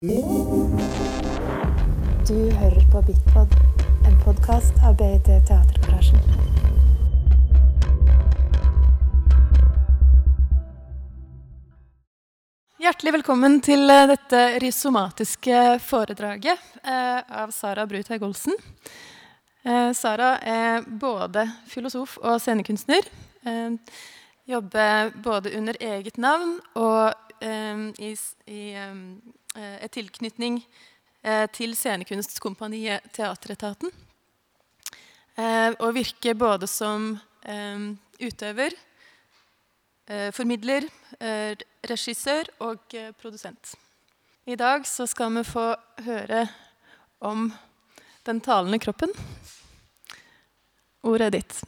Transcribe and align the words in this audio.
Du 0.00 0.08
hører 2.56 2.84
på 2.88 3.02
Bitpod, 3.04 3.50
en 4.08 4.14
podkast 4.24 4.72
av 4.80 4.94
BIT 4.96 5.26
Teatergarasjen. 5.28 6.22
Hjertelig 12.80 13.12
velkommen 13.18 13.60
til 13.60 13.84
eh, 13.92 14.06
dette 14.08 14.40
rhizomatiske 14.64 15.76
foredraget 15.84 16.56
eh, 16.80 17.20
av 17.44 17.52
Sara 17.52 17.84
Bruthaug 17.84 18.24
Olsen. 18.30 18.56
Eh, 19.68 19.92
Sara 19.92 20.38
er 20.40 20.88
både 20.88 21.44
filosof 21.68 22.16
og 22.24 22.40
scenekunstner. 22.40 23.04
Jobber 24.48 25.12
både 25.20 25.52
under 25.60 25.76
eget 25.92 26.16
navn 26.16 26.56
og 26.88 27.12
i 27.40 28.16
eh, 29.56 29.76
et 29.84 29.92
tilknytning 29.94 30.60
eh, 31.22 31.46
til 31.54 31.74
scenekunstkompaniet 31.76 33.10
Teateretaten. 33.16 33.92
Eh, 35.36 35.72
og 35.78 35.94
virker 35.96 36.38
både 36.38 36.68
som 36.70 37.14
utøver, 38.20 38.74
formidler, 40.36 40.84
regissør 41.88 42.50
og 42.66 42.92
produsent. 43.16 43.70
I 44.44 44.58
dag 44.60 44.84
så 44.84 45.06
skal 45.08 45.32
vi 45.38 45.44
få 45.48 45.64
høre 46.04 46.42
om 47.24 47.46
den 48.28 48.42
talende 48.44 48.76
kroppen. 48.84 49.16
Ordet 51.00 51.30
er 51.30 51.36
ditt. 51.38 51.62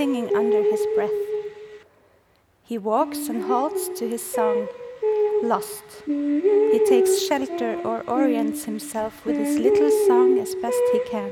Singing 0.00 0.34
under 0.34 0.62
his 0.62 0.86
breath. 0.94 1.20
He 2.64 2.78
walks 2.78 3.28
and 3.28 3.42
halts 3.42 3.90
to 3.98 4.08
his 4.08 4.22
song, 4.22 4.66
lost. 5.42 5.84
He 6.06 6.80
takes 6.88 7.20
shelter 7.26 7.78
or 7.84 8.02
orients 8.08 8.64
himself 8.64 9.26
with 9.26 9.36
his 9.36 9.58
little 9.58 9.90
song 10.06 10.38
as 10.38 10.54
best 10.54 10.82
he 10.94 11.00
can. 11.00 11.30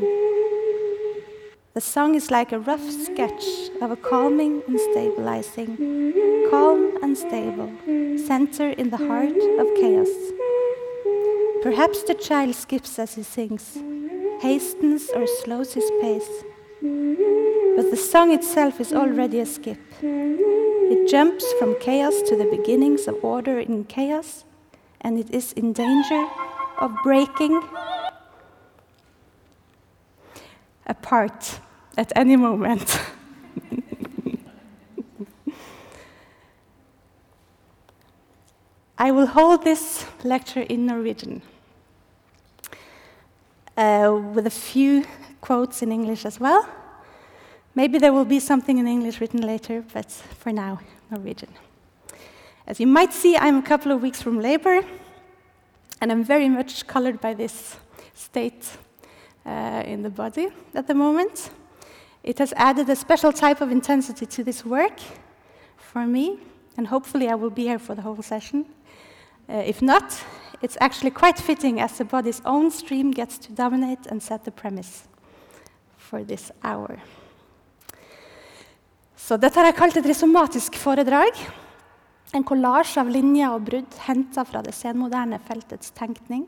The 1.72 1.80
song 1.80 2.14
is 2.14 2.30
like 2.30 2.52
a 2.52 2.58
rough 2.58 2.86
sketch 3.06 3.46
of 3.80 3.90
a 3.90 3.96
calming 3.96 4.62
and 4.68 4.78
stabilizing, 4.90 5.72
calm 6.50 6.98
and 7.02 7.16
stable, 7.16 7.72
center 8.18 8.68
in 8.72 8.90
the 8.90 9.02
heart 9.08 9.40
of 9.62 9.66
chaos. 9.80 10.14
Perhaps 11.62 12.02
the 12.02 12.18
child 12.28 12.54
skips 12.54 12.98
as 12.98 13.14
he 13.14 13.22
sings, 13.22 13.78
hastens 14.42 15.08
or 15.16 15.26
slows 15.26 15.72
his 15.72 15.90
pace. 16.02 16.44
But 17.78 17.90
the 17.92 17.96
song 17.96 18.32
itself 18.32 18.80
is 18.80 18.92
already 18.92 19.38
a 19.38 19.46
skip. 19.46 19.78
It 20.02 21.08
jumps 21.08 21.44
from 21.60 21.78
chaos 21.78 22.22
to 22.22 22.34
the 22.34 22.46
beginnings 22.46 23.06
of 23.06 23.24
order 23.24 23.60
in 23.60 23.84
chaos, 23.84 24.44
and 25.00 25.16
it 25.16 25.30
is 25.32 25.52
in 25.52 25.74
danger 25.74 26.26
of 26.80 26.92
breaking 27.04 27.62
apart 30.88 31.60
at 31.96 32.10
any 32.16 32.34
moment. 32.34 33.00
I 38.98 39.12
will 39.12 39.26
hold 39.26 39.62
this 39.62 40.04
lecture 40.24 40.62
in 40.62 40.84
Norwegian 40.84 41.42
uh, 43.76 44.20
with 44.34 44.48
a 44.48 44.50
few 44.50 45.04
quotes 45.40 45.80
in 45.80 45.92
English 45.92 46.24
as 46.24 46.40
well. 46.40 46.68
Maybe 47.78 47.98
there 47.98 48.12
will 48.12 48.24
be 48.24 48.40
something 48.40 48.78
in 48.78 48.88
English 48.88 49.20
written 49.20 49.40
later, 49.40 49.84
but 49.94 50.10
for 50.10 50.50
now, 50.52 50.80
Norwegian. 51.12 51.50
As 52.66 52.80
you 52.80 52.88
might 52.88 53.12
see, 53.12 53.36
I'm 53.36 53.58
a 53.58 53.62
couple 53.62 53.92
of 53.92 54.02
weeks 54.02 54.20
from 54.20 54.40
labor, 54.40 54.82
and 56.00 56.10
I'm 56.10 56.24
very 56.24 56.48
much 56.48 56.88
colored 56.88 57.20
by 57.20 57.34
this 57.34 57.76
state 58.14 58.68
uh, 59.46 59.84
in 59.86 60.02
the 60.02 60.10
body 60.10 60.48
at 60.74 60.88
the 60.88 60.94
moment. 60.94 61.50
It 62.24 62.40
has 62.40 62.52
added 62.56 62.88
a 62.90 62.96
special 62.96 63.32
type 63.32 63.60
of 63.60 63.70
intensity 63.70 64.26
to 64.26 64.42
this 64.42 64.64
work 64.64 64.98
for 65.76 66.04
me, 66.04 66.40
and 66.76 66.88
hopefully, 66.88 67.28
I 67.28 67.36
will 67.36 67.54
be 67.54 67.62
here 67.62 67.78
for 67.78 67.94
the 67.94 68.02
whole 68.02 68.20
session. 68.22 68.66
Uh, 69.48 69.62
if 69.64 69.80
not, 69.80 70.20
it's 70.62 70.76
actually 70.80 71.12
quite 71.12 71.38
fitting 71.38 71.78
as 71.80 71.96
the 71.96 72.04
body's 72.04 72.42
own 72.44 72.72
stream 72.72 73.12
gets 73.12 73.38
to 73.38 73.52
dominate 73.52 74.04
and 74.10 74.20
set 74.20 74.44
the 74.44 74.50
premise 74.50 75.06
for 75.96 76.24
this 76.24 76.50
hour. 76.64 76.98
Så 79.18 79.36
dette 79.36 79.58
har 79.58 79.66
jeg 79.66 79.76
kalt 79.76 79.96
et 79.98 80.06
risomatisk 80.06 80.78
foredrag. 80.78 81.34
En 82.36 82.44
kollasj 82.46 83.00
av 83.02 83.10
linjer 83.10 83.50
og 83.50 83.64
brudd 83.66 83.98
henta 84.06 84.44
fra 84.46 84.62
det 84.62 84.74
senmoderne 84.76 85.40
feltets 85.48 85.90
tenkning. 85.96 86.44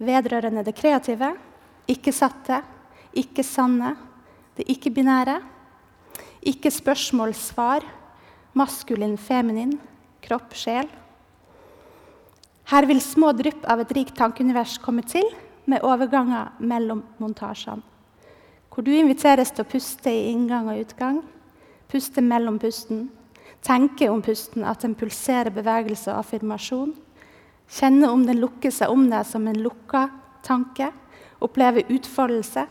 Vedrørende 0.00 0.64
det 0.64 0.76
kreative, 0.78 1.34
ikke-satte, 1.90 2.62
ikke-sanne, 3.18 3.92
det 4.56 4.68
ikke-binære. 4.72 5.36
Ikke 6.48 6.72
spørsmål-svar, 6.72 7.84
maskulin-feminin, 8.56 9.76
kropp-sjel. 10.24 10.88
Her 12.68 12.86
vil 12.88 13.00
små 13.02 13.32
drypp 13.36 13.66
av 13.68 13.82
et 13.82 13.92
rikt 13.96 14.16
tankeunivers 14.16 14.78
komme 14.80 15.04
til, 15.06 15.26
med 15.68 15.84
overganger 15.84 16.54
mellom 16.64 17.02
montasjene. 17.20 17.84
Hvor 18.72 18.86
du 18.86 18.92
inviteres 18.94 19.50
til 19.50 19.66
å 19.66 19.68
puste 19.68 20.12
i 20.12 20.30
inngang 20.30 20.70
og 20.70 20.80
utgang, 20.84 21.18
puste 21.88 22.22
mellom 22.24 22.58
pusten, 22.60 23.08
tenke 23.64 24.08
om 24.12 24.22
pusten 24.22 24.64
at 24.68 24.84
den 24.84 24.94
pulserer 24.98 25.50
bevegelse 25.54 26.12
og 26.12 26.22
affirmasjon, 26.22 26.94
kjenne 27.68 28.10
om 28.12 28.24
den 28.26 28.40
lukker 28.40 28.72
seg 28.72 28.92
om 28.92 29.08
deg 29.10 29.26
som 29.28 29.46
en 29.48 29.60
lukka 29.62 30.08
tanke, 30.46 30.90
oppleve 31.44 31.86
utfoldelse, 31.92 32.66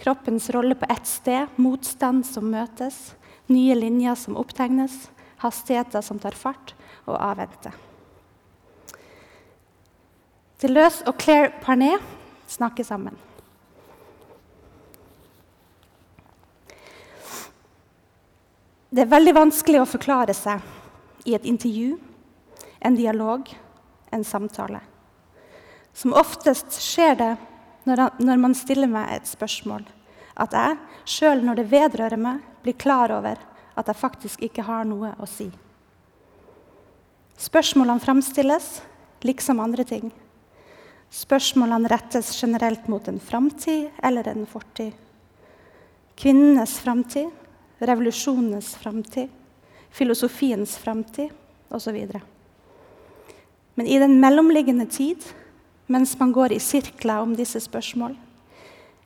kroppens 0.00 0.48
rolle 0.54 0.76
på 0.78 0.88
ett 0.88 1.06
sted, 1.06 1.48
motstand 1.60 2.24
som 2.26 2.48
møtes, 2.50 3.14
nye 3.52 3.76
linjer 3.76 4.16
som 4.16 4.38
opptegnes, 4.40 5.08
hastigheter 5.42 6.04
som 6.04 6.20
tar 6.22 6.36
fart, 6.36 6.74
og 7.08 7.16
avvente. 7.16 7.72
Deleuze 10.60 11.06
og 11.08 11.16
Claire 11.18 11.52
Parnet 11.64 12.04
snakker 12.50 12.84
sammen. 12.84 13.16
Det 18.90 19.04
er 19.04 19.10
veldig 19.10 19.36
vanskelig 19.36 19.84
å 19.84 19.86
forklare 19.86 20.34
seg 20.34 20.64
i 21.28 21.36
et 21.36 21.44
intervju, 21.46 21.94
en 22.82 22.96
dialog, 22.98 23.46
en 24.10 24.24
samtale. 24.26 24.80
Som 25.94 26.16
oftest 26.18 26.74
skjer 26.82 27.14
det 27.20 27.30
når, 27.86 28.34
man 28.34 28.54
stiller 28.58 28.90
meg 28.90 29.12
et 29.14 29.30
spørsmål, 29.30 29.84
at 30.42 30.56
jeg, 30.56 30.78
sjøl 31.06 31.44
når 31.46 31.60
det 31.60 31.70
vedrører 31.70 32.18
meg, 32.18 32.40
blir 32.64 32.74
klar 32.74 33.14
over 33.14 33.38
at 33.78 33.86
jeg 33.86 34.00
faktisk 34.00 34.42
ikke 34.42 34.66
har 34.66 34.88
noe 34.88 35.12
å 35.22 35.28
si. 35.28 35.46
Spørsmålene 37.40 38.02
framstilles 38.02 38.72
liksom 39.22 39.62
andre 39.62 39.86
ting. 39.86 40.10
Spørsmålene 41.14 41.90
rettes 41.90 42.34
generelt 42.42 42.90
mot 42.90 43.06
en 43.08 43.22
framtid 43.22 44.02
eller 44.02 44.28
en 44.34 44.44
fortid. 44.50 44.92
Kvinnenes 46.20 46.74
framtid, 46.82 47.30
revolusjonenes 47.80 48.74
framtid, 48.80 49.28
filosofiens 49.90 50.76
framtid 50.78 51.30
osv. 51.68 51.96
Men 53.74 53.86
i 53.86 53.98
den 53.98 54.20
mellomliggende 54.20 54.86
tid, 54.86 55.24
mens 55.86 56.18
man 56.18 56.32
går 56.32 56.52
i 56.52 56.60
sirkler 56.60 57.22
om 57.22 57.36
disse 57.36 57.60
spørsmål, 57.60 58.16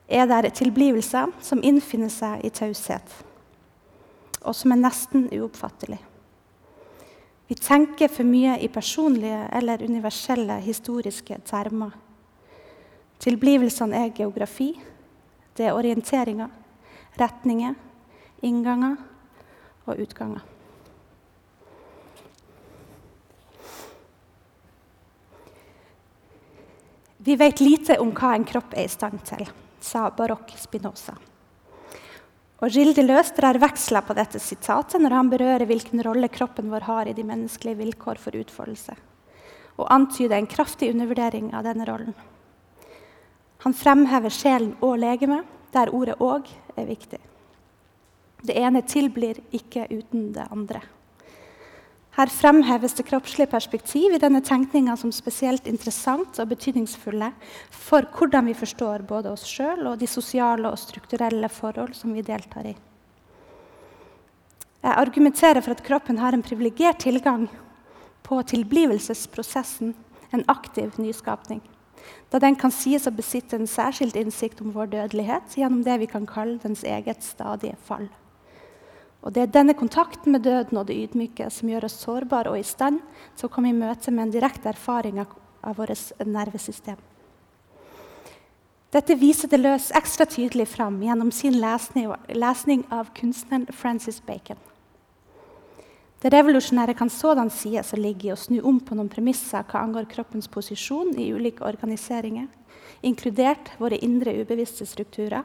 er 0.08 0.26
det 0.26 0.54
tilblivelser 0.58 1.32
som 1.40 1.62
innfinner 1.64 2.12
seg 2.12 2.44
i 2.44 2.50
taushet, 2.52 3.06
og 4.44 4.56
som 4.56 4.74
er 4.74 4.82
nesten 4.82 5.28
uoppfattelig. 5.32 6.00
Vi 7.46 7.54
tenker 7.60 8.08
for 8.08 8.24
mye 8.24 8.56
i 8.60 8.68
personlige 8.72 9.46
eller 9.52 9.84
universelle 9.84 10.56
historiske 10.64 11.38
termer. 11.44 11.92
Tilblivelsene 13.20 14.00
er 14.04 14.14
geografi, 14.16 14.72
det 15.56 15.68
er 15.68 15.76
orienteringer, 15.76 16.48
retninger, 17.20 17.74
innganger 18.44 18.98
og 19.88 20.00
utganger. 20.04 20.42
Vi 27.24 27.36
vet 27.40 27.60
lite 27.60 27.96
om 28.02 28.10
hva 28.12 28.34
en 28.36 28.44
kropp 28.44 28.74
er 28.76 28.84
i 28.84 28.92
stand 28.92 29.22
til, 29.24 29.46
sa 29.80 30.10
barokk 30.12 30.50
Spinoza. 30.60 31.14
Og 32.60 32.72
Gilde 32.72 33.00
Løster 33.04 33.40
drar 33.40 33.58
veksler 33.62 34.04
på 34.04 34.16
dette 34.16 34.40
sitatet 34.40 35.00
når 35.00 35.16
han 35.16 35.30
berører 35.32 35.64
hvilken 35.68 36.02
rolle 36.04 36.28
kroppen 36.32 36.68
vår 36.72 36.84
har 36.84 37.08
i 37.08 37.16
de 37.16 37.24
menneskelige 37.24 37.80
vilkår 37.80 38.20
for 38.20 38.36
utfoldelse, 38.36 38.94
og 39.80 39.90
antyder 39.92 40.36
en 40.36 40.48
kraftig 40.52 40.92
undervurdering 40.92 41.50
av 41.56 41.64
denne 41.64 41.88
rollen. 41.88 42.12
Han 43.64 43.72
fremhever 43.72 44.32
sjelen 44.32 44.74
og 44.84 44.98
legemet, 45.00 45.48
der 45.72 45.94
ordet 45.96 46.20
'og' 46.20 46.52
er 46.76 46.86
viktig. 46.86 47.20
Det 48.44 48.56
ene 48.60 48.82
tilblir 48.84 49.40
ikke 49.56 49.86
uten 49.90 50.28
det 50.36 50.44
andre. 50.52 50.82
Her 52.14 52.30
fremheves 52.30 52.94
det 52.94 53.08
kroppslige 53.08 53.50
perspektiv 53.50 54.12
i 54.14 54.20
denne 54.22 54.38
tenkninga 54.44 54.94
som 55.00 55.10
spesielt 55.10 55.66
interessant 55.66 56.38
og 56.38 56.52
betydningsfulle 56.52 57.32
for 57.74 58.06
hvordan 58.14 58.46
vi 58.46 58.54
forstår 58.54 59.02
både 59.08 59.32
oss 59.34 59.48
sjøl 59.50 59.88
og 59.90 59.98
de 59.98 60.06
sosiale 60.06 60.70
og 60.70 60.78
strukturelle 60.78 61.50
forhold 61.50 61.96
som 61.98 62.14
vi 62.14 62.22
deltar 62.22 62.70
i. 62.70 62.76
Jeg 64.84 65.00
argumenterer 65.00 65.64
for 65.64 65.74
at 65.74 65.82
kroppen 65.82 66.20
har 66.20 66.36
en 66.36 66.44
privilegert 66.44 67.02
tilgang 67.02 67.48
på 68.22 68.38
tilblivelsesprosessen, 68.46 69.94
en 70.34 70.44
aktiv 70.48 70.94
nyskapning, 71.00 71.62
da 72.30 72.38
den 72.42 72.54
kan 72.58 72.72
sies 72.74 73.08
å 73.08 73.14
besitte 73.14 73.56
en 73.58 73.70
særskilt 73.70 74.16
innsikt 74.18 74.62
om 74.62 74.74
vår 74.74 74.92
dødelighet 74.92 75.56
gjennom 75.58 75.82
det 75.86 75.98
vi 76.02 76.10
kan 76.10 76.28
kalle 76.28 76.60
dens 76.62 76.84
eget 76.86 77.26
stadige 77.26 77.78
fall. 77.88 78.06
Og 79.24 79.32
Det 79.32 79.40
er 79.40 79.52
denne 79.52 79.72
kontakten 79.72 80.34
med 80.34 80.44
døden 80.44 80.76
og 80.76 80.86
det 80.86 80.98
ydmyke 81.00 81.48
som 81.50 81.68
gjør 81.68 81.86
oss 81.88 81.96
sårbare 82.04 82.52
og 82.52 82.60
i 82.60 82.66
stand 82.66 83.00
til 83.38 83.48
å 83.48 83.52
komme 83.52 83.70
i 83.72 83.76
møte 83.76 84.12
med 84.12 84.26
en 84.26 84.34
direkte 84.34 84.68
erfaring 84.68 85.22
av, 85.22 85.32
vårt 85.78 86.12
nervesystem. 86.28 86.98
Dette 88.92 89.16
viser 89.16 89.48
det 89.48 89.62
løs 89.62 89.88
ekstra 89.96 90.26
tydelig 90.28 90.68
fram 90.70 91.00
gjennom 91.02 91.32
sin 91.32 91.56
lesning, 91.56 92.12
lesning 92.36 92.84
av 92.92 93.08
kunstneren 93.16 93.64
Francis 93.72 94.20
Bacon. 94.20 94.60
Det 96.20 96.30
revolusjonære 96.32 96.94
kan 96.96 97.10
sådan 97.10 97.50
sies 97.52 97.90
å 97.92 98.00
ligge 98.00 98.28
i 98.28 98.32
å 98.32 98.38
snu 98.38 98.60
om 98.60 98.78
på 98.80 98.94
noen 98.96 99.10
premisser 99.12 99.64
hva 99.68 99.82
angår 99.82 100.06
kroppens 100.12 100.48
posisjon 100.52 101.16
i 101.20 101.30
ulike 101.32 101.64
organiseringer, 101.64 102.46
inkludert 103.04 103.72
våre 103.80 103.98
indre 104.04 104.36
ubevisste 104.36 104.86
strukturer, 104.88 105.42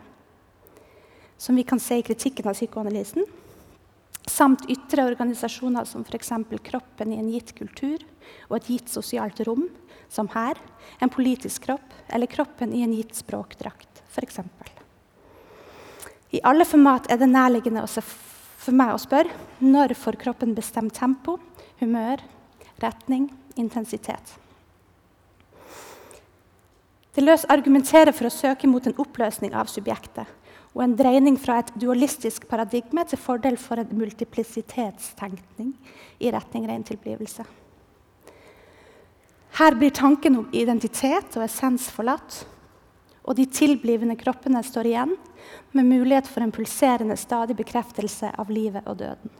som 1.39 1.55
vi 1.55 1.63
kan 1.63 1.79
se 1.79 1.97
i 1.99 2.05
kritikken 2.05 2.47
av 2.51 2.59
psykoanalysen, 2.59 3.23
samt 4.27 4.65
ytre 4.69 5.05
organisasjoner 5.09 5.85
som 5.87 6.03
f.eks. 6.03 6.31
kroppen 6.63 7.13
i 7.13 7.19
en 7.19 7.29
gitt 7.31 7.53
kultur 7.57 8.03
og 8.49 8.57
et 8.59 8.71
gitt 8.73 8.91
sosialt 8.91 9.39
rom, 9.47 9.67
som 10.09 10.29
her, 10.33 10.57
en 10.99 11.11
politisk 11.11 11.67
kropp, 11.67 11.93
eller 12.09 12.29
kroppen 12.29 12.73
i 12.73 12.81
en 12.83 12.93
gitt 12.93 13.15
språkdrakt, 13.17 14.03
f.eks. 14.09 14.41
I 16.31 16.41
alle 16.45 16.65
format 16.65 17.09
er 17.09 17.17
det 17.21 17.29
nærliggende 17.29 17.85
for 17.89 18.75
meg 18.75 18.93
å 18.93 19.01
spørre 19.01 19.33
når 19.65 19.95
får 19.97 20.19
kroppen 20.21 20.53
bestemt 20.57 20.93
tempo, 20.97 21.39
humør, 21.79 22.21
retning, 22.81 23.29
intensitet. 23.57 24.35
Det 27.15 27.25
løs 27.25 27.47
argumenterer 27.49 28.13
for 28.15 28.29
å 28.29 28.33
søke 28.33 28.69
mot 28.69 28.85
en 28.85 28.97
oppløsning 29.01 29.55
av 29.57 29.71
subjektet 29.71 30.29
og 30.75 30.83
en 30.83 30.95
dreining 30.97 31.37
fra 31.41 31.59
et 31.63 31.71
dualistisk 31.81 32.45
paradigme 32.49 33.03
til 33.09 33.19
fordel 33.21 33.57
for 33.57 33.81
en 33.81 33.95
multiplisitetstenkning 33.97 35.73
i 36.21 36.31
retning 36.31 36.67
ren 36.69 36.85
tilblivelse. 36.85 37.45
Her 39.59 39.75
blir 39.75 39.91
tanken 39.91 40.37
om 40.39 40.49
identitet 40.55 41.35
og 41.35 41.43
essens 41.43 41.89
forlatt, 41.91 42.43
og 43.25 43.35
de 43.37 43.45
tilblivende 43.49 44.15
kroppene 44.17 44.61
står 44.63 44.91
igjen 44.91 45.15
med 45.75 45.89
mulighet 45.89 46.29
for 46.29 46.45
en 46.45 46.53
pulserende 46.53 47.17
stadig 47.19 47.57
bekreftelse 47.57 48.31
av 48.39 48.49
livet 48.53 48.85
og 48.87 49.01
døden. 49.01 49.33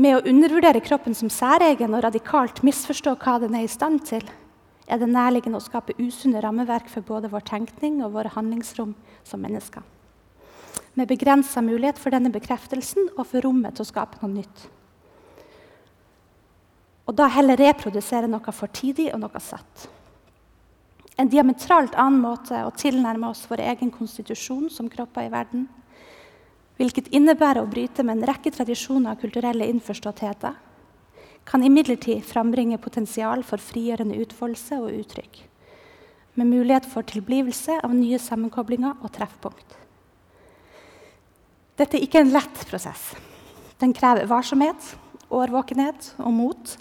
Med 0.00 0.16
å 0.16 0.30
undervurdere 0.30 0.80
kroppen 0.80 1.14
som 1.14 1.30
særegen 1.30 1.92
og 1.92 2.02
radikalt 2.06 2.62
misforstå 2.64 3.12
hva 3.20 3.36
den 3.42 3.58
er 3.58 3.66
i 3.66 3.70
stand 3.70 4.00
til, 4.08 4.24
er 4.92 5.00
det 5.00 5.08
nærliggende 5.08 5.56
å 5.56 5.64
skape 5.64 5.96
usunne 5.96 6.42
rammeverk 6.44 6.90
for 6.92 7.04
både 7.06 7.30
vår 7.32 7.46
tenkning 7.48 8.02
og 8.04 8.12
våre 8.18 8.32
handlingsrom 8.34 8.92
som 9.24 9.40
mennesker. 9.40 9.80
Med 10.94 11.08
begrensa 11.08 11.62
mulighet 11.64 12.00
for 12.00 12.12
denne 12.12 12.32
bekreftelsen 12.32 13.14
og 13.16 13.24
for 13.30 13.40
rommet 13.44 13.78
til 13.78 13.86
å 13.86 13.88
skape 13.88 14.20
noe 14.20 14.34
nytt. 14.34 14.66
Og 17.08 17.16
da 17.16 17.30
heller 17.32 17.58
reprodusere 17.58 18.28
noe 18.30 18.54
for 18.54 18.70
tidig 18.72 19.08
og 19.14 19.22
noe 19.24 19.40
satt. 19.42 19.88
En 21.20 21.28
diametralt 21.32 21.96
annen 22.00 22.20
måte 22.22 22.60
å 22.64 22.72
tilnærme 22.76 23.32
oss 23.32 23.46
vår 23.48 23.64
egen 23.72 23.92
konstitusjon 23.92 24.68
som 24.72 24.88
kropper 24.92 25.28
i 25.28 25.32
verden, 25.32 25.66
hvilket 26.80 27.10
innebærer 27.14 27.62
å 27.62 27.70
bryte 27.70 28.04
med 28.04 28.18
en 28.18 28.28
rekke 28.32 28.52
tradisjoner 28.52 29.14
og 29.14 29.24
kulturelle 29.24 29.68
innforståttheter, 29.72 30.56
kan 31.48 31.64
imidlertid 31.64 32.22
frambringe 32.24 32.78
potensial 32.78 33.42
for 33.46 33.60
frigjørende 33.60 34.18
utfoldelse 34.22 34.78
og 34.80 34.94
uttrykk, 35.02 35.42
med 36.38 36.48
mulighet 36.48 36.86
for 36.88 37.06
tilblivelse 37.06 37.80
av 37.82 37.94
nye 37.96 38.20
sammenkoblinger 38.22 39.02
og 39.02 39.12
treffpunkt. 39.14 39.78
Dette 41.80 41.98
er 41.98 42.04
ikke 42.06 42.22
en 42.22 42.32
lett 42.32 42.64
prosess. 42.68 43.12
Den 43.80 43.94
krever 43.96 44.28
varsomhet, 44.30 44.92
årvåkenhet 45.32 46.12
og 46.22 46.34
mot. 46.36 46.74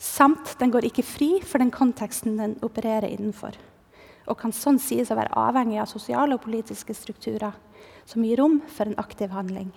Samt 0.00 0.54
den 0.60 0.72
går 0.72 0.86
ikke 0.88 1.04
fri 1.04 1.30
for 1.44 1.60
den 1.60 1.72
konteksten 1.74 2.38
den 2.38 2.56
opererer 2.64 3.10
innenfor, 3.10 3.58
og 4.30 4.38
kan 4.40 4.54
sånn 4.54 4.78
sies 4.80 5.10
å 5.10 5.18
være 5.18 5.34
avhengig 5.36 5.82
av 5.82 5.90
sosiale 5.90 6.38
og 6.38 6.44
politiske 6.46 6.96
strukturer 6.96 7.52
som 8.08 8.24
gir 8.24 8.40
rom 8.40 8.60
for 8.70 8.88
en 8.88 8.98
aktiv 9.02 9.34
handling. 9.34 9.68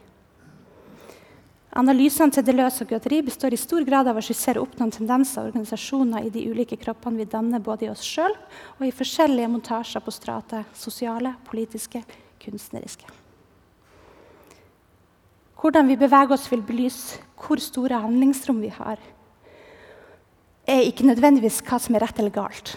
Analysene 1.74 2.30
til 2.30 2.46
Deleuze 2.46 2.84
og 2.84 2.92
Guattari 2.92 3.24
består 3.26 3.56
i 3.56 3.58
stor 3.58 3.82
grad 3.88 4.06
av 4.06 4.20
å 4.20 4.22
skissere 4.22 4.62
opp 4.62 4.76
noen 4.78 4.92
tendenser 4.94 5.42
og 5.42 5.50
organisasjoner 5.50 6.28
i 6.28 6.30
de 6.34 6.44
ulike 6.52 6.78
kroppene 6.78 7.24
vi 7.24 7.26
danner 7.32 7.64
både 7.66 7.88
i 7.88 7.90
oss 7.90 8.04
sjøl 8.06 8.36
og 8.78 8.84
i 8.86 8.94
forskjellige 8.94 9.50
montasjer 9.50 10.04
på 10.06 10.14
strater 10.14 10.68
sosiale, 10.78 11.32
politiske, 11.50 12.04
kunstneriske. 12.44 13.10
Hvordan 15.64 15.90
vi 15.90 15.98
beveger 15.98 16.36
oss, 16.36 16.46
vil 16.52 16.62
belyse 16.68 17.18
hvor 17.42 17.58
store 17.64 18.04
handlingsrom 18.04 18.62
vi 18.62 18.70
har, 18.76 19.02
er 20.70 20.86
ikke 20.86 21.10
nødvendigvis 21.10 21.64
hva 21.66 21.82
som 21.82 21.98
er 21.98 22.06
rett 22.06 22.22
eller 22.22 22.38
galt, 22.38 22.76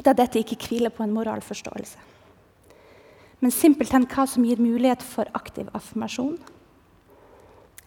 da 0.00 0.16
dette 0.16 0.40
ikke 0.40 0.56
hviler 0.70 0.92
på 0.94 1.04
en 1.04 1.12
moralforståelse. 1.12 2.00
Men 3.44 3.52
simpelthen 3.52 4.08
hva 4.08 4.24
som 4.30 4.44
gir 4.46 4.62
mulighet 4.62 5.04
for 5.04 5.28
aktiv 5.36 5.68
affirmasjon 5.76 6.38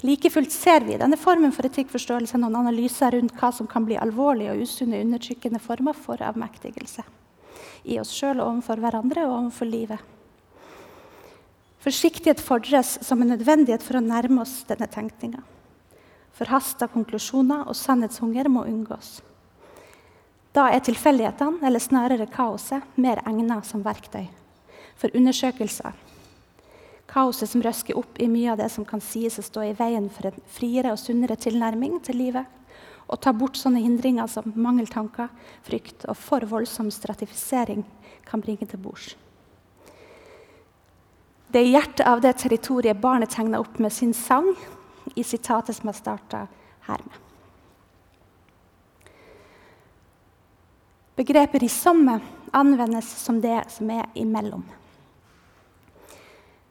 Like 0.05 0.29
fullt 0.29 0.51
ser 0.53 0.83
vi 0.85 0.97
denne 0.97 1.17
formen 1.17 1.53
for 1.53 1.65
etikkforståelse 1.65 2.37
noen 2.37 2.59
analyser 2.59 3.15
rundt 3.15 3.33
hva 3.39 3.49
som 3.53 3.69
kan 3.69 3.85
bli 3.87 3.97
alvorlige 3.97 4.53
og 4.53 4.61
usunne 4.61 4.99
undertrykkende 5.01 5.61
former 5.61 5.97
for 5.97 6.21
avmektigelse. 6.21 7.01
I 7.89 7.97
oss 7.97 8.11
sjøl 8.13 8.43
overfor 8.43 8.77
hverandre 8.83 9.25
og 9.25 9.33
overfor 9.39 9.69
livet. 9.69 10.03
Forsiktighet 11.81 12.41
fordres 12.43 12.97
som 13.05 13.23
en 13.23 13.31
nødvendighet 13.33 13.81
for 13.85 13.97
å 13.97 14.03
nærme 14.03 14.43
oss 14.43 14.59
denne 14.69 14.85
tenkninga. 14.91 15.41
Forhasta 16.37 16.85
konklusjoner 16.93 17.65
og 17.65 17.77
sannhetshunger 17.77 18.49
må 18.53 18.67
unngås. 18.69 19.21
Da 20.53 20.67
er 20.73 20.83
tilfeldighetene, 20.85 21.61
eller 21.65 21.81
snarere 21.81 22.29
kaoset, 22.29 22.85
mer 22.97 23.23
egnet 23.25 23.65
som 23.65 23.81
verktøy 23.85 24.27
for 24.97 25.13
undersøkelser 25.17 25.93
Kaoset 27.07 27.49
som 27.49 27.63
røsker 27.63 27.97
opp 27.97 28.19
i 28.19 28.27
mye 28.27 28.51
av 28.51 28.59
det 28.59 28.67
som 28.73 28.85
kan 28.85 29.01
sies 29.03 29.39
å 29.39 29.45
stå 29.45 29.63
i 29.63 29.75
veien 29.77 30.09
for 30.11 30.27
en 30.29 30.41
friere 30.51 30.91
og 30.91 30.99
sunnere 30.99 31.37
tilnærming 31.39 32.01
til 32.03 32.19
livet. 32.19 32.45
Og 33.07 33.21
ta 33.23 33.31
bort 33.31 33.55
sånne 33.55 33.79
hindringer 33.79 34.27
som 34.27 34.51
mangeltanker, 34.55 35.29
frykt 35.63 36.03
og 36.11 36.17
for 36.19 36.43
voldsom 36.43 36.91
stratifisering 36.91 37.85
kan 38.27 38.43
bringe 38.43 38.67
til 38.67 38.81
bords. 38.83 39.13
Det 41.47 41.61
er 41.61 41.71
hjertet 41.71 42.03
av 42.03 42.19
det 42.19 42.33
territoriet 42.41 42.99
barnet 42.99 43.31
tegner 43.31 43.63
opp 43.63 43.79
med 43.79 43.93
sin 43.95 44.11
sang 44.13 44.49
i 45.15 45.23
sitatet 45.23 45.77
som 45.77 45.87
har 45.87 45.95
starta 45.95 46.41
her 46.89 47.05
med. 47.05 47.23
Begrepet 51.17 51.63
risomme 51.63 52.19
anvendes 52.53 53.07
som 53.23 53.39
det 53.41 53.63
som 53.73 53.89
er 53.89 54.05
imellom. 54.13 54.67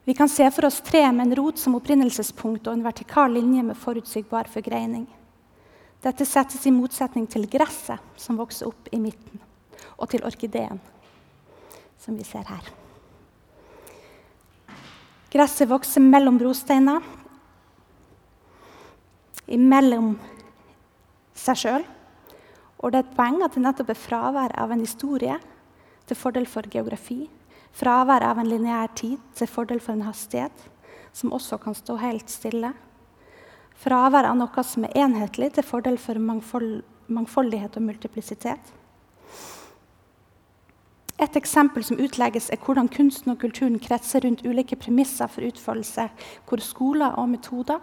Vi 0.06 0.14
kan 0.14 0.28
se 0.28 0.46
for 0.54 0.68
oss 0.68 0.78
treet 0.86 1.14
med 1.14 1.26
en 1.26 1.34
rot 1.34 1.58
som 1.58 1.74
opprinnelsespunkt 1.74 2.68
og 2.68 2.76
en 2.76 2.84
vertikal 2.86 3.32
linje 3.34 3.64
med 3.66 3.74
forutsigbar 3.74 4.46
forgreining. 4.46 5.02
Dette 5.98 6.22
settes 6.22 6.62
i 6.62 6.70
motsetning 6.70 7.24
til 7.26 7.48
gresset 7.50 7.98
som 8.14 8.38
vokser 8.38 8.68
opp 8.70 8.86
i 8.94 9.00
midten, 9.02 9.40
og 9.98 10.06
til 10.12 10.22
orkideen, 10.22 10.78
som 11.98 12.14
vi 12.14 12.22
ser 12.28 12.46
her. 12.46 12.68
Gresset 15.34 15.66
vokser 15.72 16.04
mellom 16.04 16.38
brosteiner, 16.38 17.02
imellom 19.50 20.12
seg 21.34 21.58
sjøl. 21.64 21.88
Og 22.78 22.92
det 22.92 23.00
er 23.00 23.08
et 23.08 23.18
poeng 23.18 23.42
at 23.42 23.58
det 23.58 23.64
nettopp 23.64 23.90
er 23.90 23.98
fravær 23.98 24.54
av 24.54 24.70
en 24.70 24.86
historie 24.86 25.40
til 26.06 26.20
fordel 26.20 26.46
for 26.46 26.70
geografi 26.70 27.24
Fravær 27.76 28.24
av 28.24 28.38
en 28.40 28.48
lineær 28.48 28.88
tid 28.96 29.20
til 29.36 29.48
fordel 29.52 29.82
for 29.84 29.92
en 29.92 30.06
hastighet 30.06 30.64
som 31.16 31.34
også 31.36 31.58
kan 31.60 31.76
stå 31.76 31.98
helt 32.00 32.32
stille. 32.32 32.70
Fravær 33.76 34.28
av 34.30 34.38
noe 34.38 34.64
som 34.64 34.86
er 34.88 34.96
enhetlig 35.04 35.50
til 35.56 35.66
fordel 35.66 35.98
for 36.00 36.16
mangfold, 36.16 36.80
mangfoldighet 37.12 37.76
og 37.76 37.84
multiplisitet. 37.90 38.72
Et 41.20 41.36
eksempel 41.36 41.84
som 41.84 42.00
utlegges, 42.00 42.50
er 42.52 42.60
hvordan 42.60 42.88
kunsten 42.92 43.32
og 43.32 43.40
kulturen 43.40 43.78
kretser 43.80 44.24
rundt 44.24 44.44
ulike 44.44 44.76
premisser 44.76 45.28
for 45.32 45.44
utfoldelse, 45.44 46.08
hvor 46.48 46.64
skoler 46.64 47.16
og 47.20 47.28
metoder, 47.32 47.80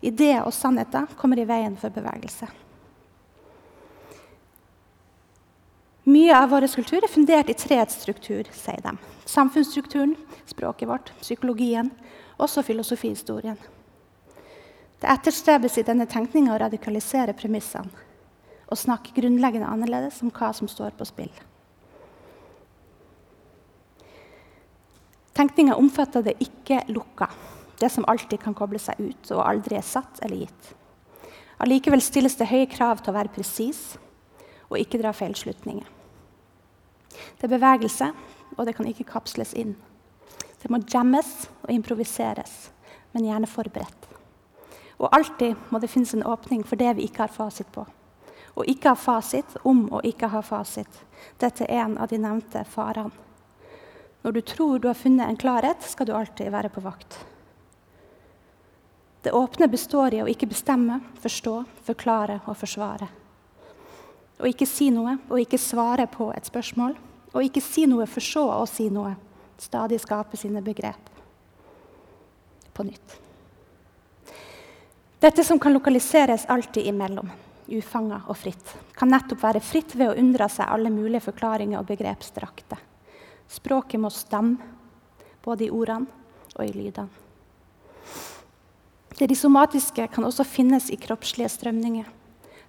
ideer 0.00 0.44
og 0.44 0.52
sannheter 0.52 1.08
kommer 1.16 1.40
i 1.40 1.48
veien 1.48 1.76
for 1.80 1.92
bevegelse. 1.92 2.48
Mye 6.06 6.34
av 6.38 6.52
vår 6.52 6.68
kultur 6.70 7.02
er 7.02 7.10
fundert 7.10 7.48
i 7.50 7.54
treetsstruktur, 7.58 8.46
sier 8.54 8.78
de. 8.84 8.92
Samfunnsstrukturen, 9.26 10.12
språket 10.46 10.86
vårt, 10.86 11.08
psykologien, 11.18 11.88
også 12.38 12.62
filosofihistorien. 12.62 13.58
Det 15.02 15.10
etterstrebes 15.10 15.80
i 15.80 15.84
denne 15.88 16.06
tenkninga 16.06 16.54
å 16.54 16.60
radikalisere 16.62 17.34
premissene 17.34 17.90
og 18.66 18.78
snakke 18.78 19.16
grunnleggende 19.18 19.66
annerledes 19.66 20.20
om 20.22 20.30
hva 20.30 20.52
som 20.54 20.70
står 20.70 20.94
på 20.94 21.08
spill. 21.10 21.32
Tenkninga 25.34 25.74
omfatter 25.74 26.22
det 26.22 26.36
ikke 26.38 26.84
lukka, 26.94 27.28
det 27.82 27.90
som 27.92 28.06
alltid 28.06 28.40
kan 28.46 28.54
koble 28.54 28.78
seg 28.78 29.02
ut 29.02 29.34
og 29.34 29.42
aldri 29.42 29.80
er 29.82 29.90
satt 29.90 30.22
eller 30.22 30.46
gitt. 30.46 30.72
Allikevel 31.66 32.02
stilles 32.04 32.38
det 32.38 32.50
høye 32.54 32.70
krav 32.70 33.02
til 33.02 33.10
å 33.10 33.18
være 33.18 33.34
presis 33.34 33.84
og 34.70 34.78
ikke 34.78 35.02
dra 35.02 35.10
feilslutninger. 35.10 35.95
Det 37.36 37.48
er 37.48 37.56
bevegelse, 37.56 38.10
og 38.56 38.66
det 38.66 38.76
kan 38.76 38.88
ikke 38.88 39.08
kapsles 39.08 39.54
inn. 39.54 39.74
Det 40.62 40.70
må 40.72 40.80
jammes 40.90 41.48
og 41.62 41.70
improviseres, 41.74 42.70
men 43.12 43.28
gjerne 43.28 43.50
forberedt. 43.50 44.08
Og 44.96 45.12
alltid 45.12 45.68
må 45.70 45.78
det 45.78 45.92
finnes 45.92 46.14
en 46.16 46.24
åpning 46.26 46.64
for 46.66 46.80
det 46.80 46.96
vi 46.96 47.06
ikke 47.06 47.26
har 47.26 47.34
fasit 47.34 47.68
på. 47.74 47.84
Å 48.56 48.64
ikke 48.64 48.94
ha 48.94 48.96
fasit 48.96 49.58
om 49.68 49.84
å 49.92 50.00
ikke 50.08 50.30
ha 50.32 50.40
fasit. 50.40 51.02
Dette 51.38 51.68
er 51.68 51.84
en 51.84 51.98
av 52.00 52.08
de 52.08 52.20
nevnte 52.20 52.64
farene. 52.72 53.12
Når 54.24 54.32
du 54.32 54.40
tror 54.42 54.80
du 54.80 54.88
har 54.88 54.98
funnet 54.98 55.28
en 55.28 55.36
klarhet, 55.38 55.84
skal 55.86 56.08
du 56.08 56.14
alltid 56.16 56.50
være 56.50 56.72
på 56.74 56.82
vakt. 56.82 57.20
Det 59.22 59.30
åpne 59.30 59.68
består 59.70 60.16
i 60.16 60.22
å 60.24 60.26
ikke 60.30 60.48
bestemme, 60.50 60.98
forstå, 61.22 61.52
forklare 61.86 62.40
og 62.46 62.56
forsvare. 62.58 63.06
Å 64.36 64.48
ikke 64.50 64.68
si 64.68 64.90
noe 64.92 65.16
og 65.28 65.40
ikke 65.40 65.60
svare 65.60 66.06
på 66.10 66.30
et 66.36 66.48
spørsmål, 66.48 66.96
Å 67.36 67.42
ikke 67.44 67.60
si 67.60 67.82
noe 67.84 68.06
for 68.08 68.24
så 68.24 68.46
å 68.48 68.62
si 68.64 68.86
noe. 68.88 69.10
Stadig 69.60 69.98
skape 70.00 70.38
sine 70.40 70.62
begrep 70.64 71.10
på 72.72 72.84
nytt. 72.86 73.16
Dette 75.20 75.44
som 75.44 75.60
kan 75.60 75.72
lokaliseres 75.72 76.46
alltid 76.48 76.88
imellom, 76.88 77.28
ufanga 77.72 78.22
og 78.28 78.36
fritt, 78.36 78.72
kan 78.96 79.12
nettopp 79.12 79.42
være 79.42 79.62
fritt 79.64 79.94
ved 79.96 80.12
å 80.12 80.16
unndra 80.20 80.48
seg 80.52 80.68
alle 80.68 80.92
mulige 80.92 81.24
forklaringer 81.24 81.80
og 81.80 81.88
begrepsdrakter. 81.88 82.80
Språket 83.48 84.00
må 84.00 84.10
stamme, 84.12 84.60
både 85.44 85.66
i 85.66 85.72
ordene 85.72 86.08
og 86.56 86.64
i 86.64 86.72
lydene. 86.72 87.24
Det 89.16 89.32
somatiske 89.36 90.08
kan 90.12 90.28
også 90.28 90.44
finnes 90.44 90.90
i 90.92 91.00
kroppslige 91.00 91.48
strømninger, 91.48 92.04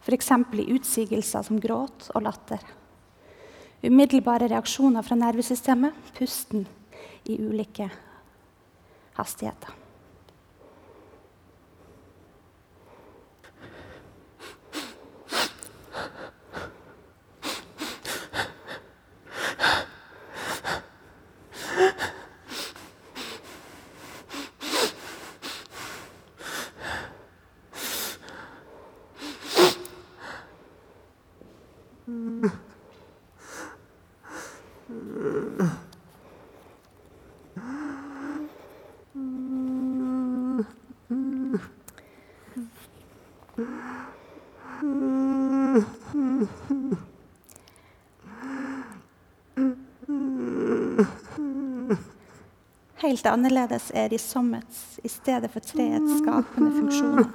f.eks. 0.01 0.31
i 0.53 0.67
utsigelser 0.75 1.45
som 1.47 1.59
gråt 1.59 2.09
og 2.15 2.25
latter. 2.25 2.61
Umiddelbare 3.83 4.49
reaksjoner 4.49 5.05
fra 5.05 5.17
nervesystemet, 5.19 5.93
pusten 6.17 6.65
i 7.29 7.37
ulike 7.41 7.89
hastigheter. 9.17 9.86
Helt 52.97 53.25
annerledes 53.25 53.91
er 53.95 54.09
de 54.09 54.17
sommets 54.21 54.99
i 55.01 55.09
stedet 55.09 55.49
for 55.53 55.65
treets 55.65 56.19
skapende 56.19 56.71
funksjoner. 56.75 57.27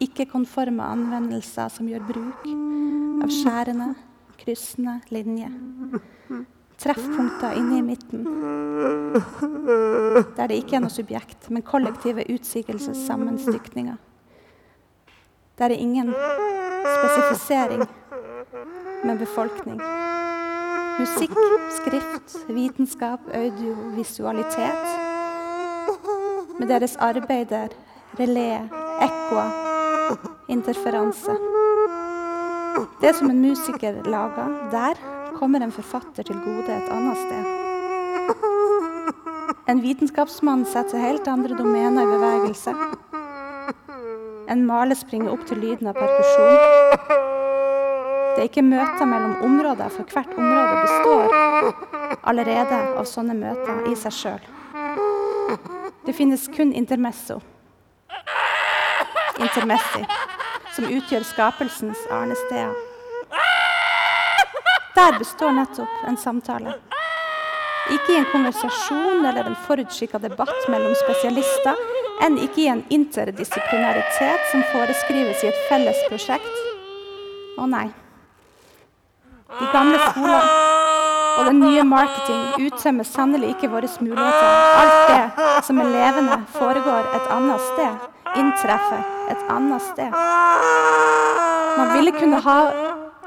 Ikke-konforme 0.00 0.84
anvendelser 0.84 1.68
som 1.74 1.88
gjør 1.90 2.04
bruk 2.08 2.48
av 3.24 3.32
skjærende, 3.32 3.90
kryssende 4.40 5.00
linjer. 5.12 5.52
Treffpunkter 6.78 7.56
inne 7.58 7.80
i 7.80 7.82
midten, 7.82 8.22
der 10.36 10.46
det 10.46 10.60
ikke 10.60 10.78
er 10.78 10.84
noe 10.84 10.94
subjekt, 10.94 11.48
men 11.50 11.66
kollektive 11.66 12.22
utsigelsessammenstykninger. 12.30 13.98
Der 15.58 15.74
er 15.74 15.82
ingen 15.82 16.14
spesifisering, 16.84 17.84
men 19.04 19.18
befolkning. 19.18 19.80
Musikk, 20.98 21.36
skrift, 21.76 22.36
vitenskap, 22.48 23.20
audiovisualitet 23.34 24.86
med 26.58 26.68
deres 26.68 26.96
arbeider, 26.96 27.68
relé, 28.18 28.50
ekkoer, 29.04 29.50
interferanse. 30.48 31.36
Det 33.02 33.14
som 33.14 33.30
en 33.30 33.40
musiker 33.42 34.02
lager 34.06 34.48
der, 34.72 34.98
kommer 35.38 35.62
en 35.62 35.72
forfatter 35.72 36.22
til 36.26 36.40
gode 36.42 36.66
et 36.74 36.90
annet 36.90 37.16
sted. 37.22 37.44
En 39.68 39.82
vitenskapsmann 39.84 40.64
setter 40.66 40.98
helt 40.98 41.28
andre 41.28 41.54
domener 41.58 42.02
i 42.02 42.10
bevegelse. 42.10 42.74
En 44.48 44.66
maler 44.66 44.96
springer 44.96 45.32
opp 45.34 45.42
til 45.48 45.60
lyden 45.60 45.90
av 45.90 45.98
perkusjon. 45.98 46.56
Det 48.32 48.44
er 48.44 48.46
ikke 48.48 48.62
møter 48.64 49.08
mellom 49.10 49.42
områder, 49.44 49.90
for 49.92 50.08
hvert 50.08 50.30
område 50.38 50.78
består 50.86 52.22
allerede 52.30 52.78
av 52.96 53.04
sånne 53.10 53.36
møter 53.36 53.90
i 53.90 53.96
seg 53.98 54.14
sjøl. 54.14 54.46
Det 56.06 56.14
finnes 56.16 56.46
kun 56.54 56.72
intermesso, 56.72 57.42
intermessi, 59.36 60.04
som 60.76 60.88
utgjør 60.96 61.26
skapelsens 61.28 62.06
arnesteder. 62.14 62.72
Der 64.96 65.18
består 65.20 65.52
nettopp 65.58 66.08
en 66.08 66.16
samtale. 66.16 66.78
Ikke 67.92 68.14
i 68.14 68.18
en 68.22 68.30
konversasjon 68.32 69.26
eller 69.28 69.50
en 69.50 69.60
forutskikka 69.68 70.18
debatt 70.24 70.70
mellom 70.72 70.96
spesialister, 71.04 71.76
enn 72.24 72.38
ikke 72.42 72.64
i 72.64 72.70
en 72.72 72.84
interdisiplinaritet 72.94 74.50
som 74.52 74.64
foreskrives 74.72 75.44
i 75.44 75.50
et 75.52 75.64
felles 75.68 76.00
prosjekt. 76.08 76.64
Å 77.58 77.66
nei. 77.70 77.88
De 79.58 79.68
gamle 79.72 79.98
skolene 80.10 80.68
og 81.38 81.46
den 81.46 81.60
nye 81.62 81.84
marketing 81.86 82.66
uttømmer 82.66 83.06
sannelig 83.06 83.54
ikke 83.54 83.70
våre 83.70 83.88
muligheter. 84.02 84.48
Alt 84.82 85.10
det 85.12 85.64
som 85.66 85.78
er 85.82 85.90
levende, 85.92 86.38
foregår 86.58 87.12
et 87.14 87.28
annet 87.34 87.62
sted. 87.70 88.06
Inntreffer 88.38 89.04
et 89.32 89.44
annet 89.54 89.84
sted. 89.92 90.16
Man 91.78 91.92
ville 91.94 92.12
kunne 92.18 92.42
ha 92.42 92.58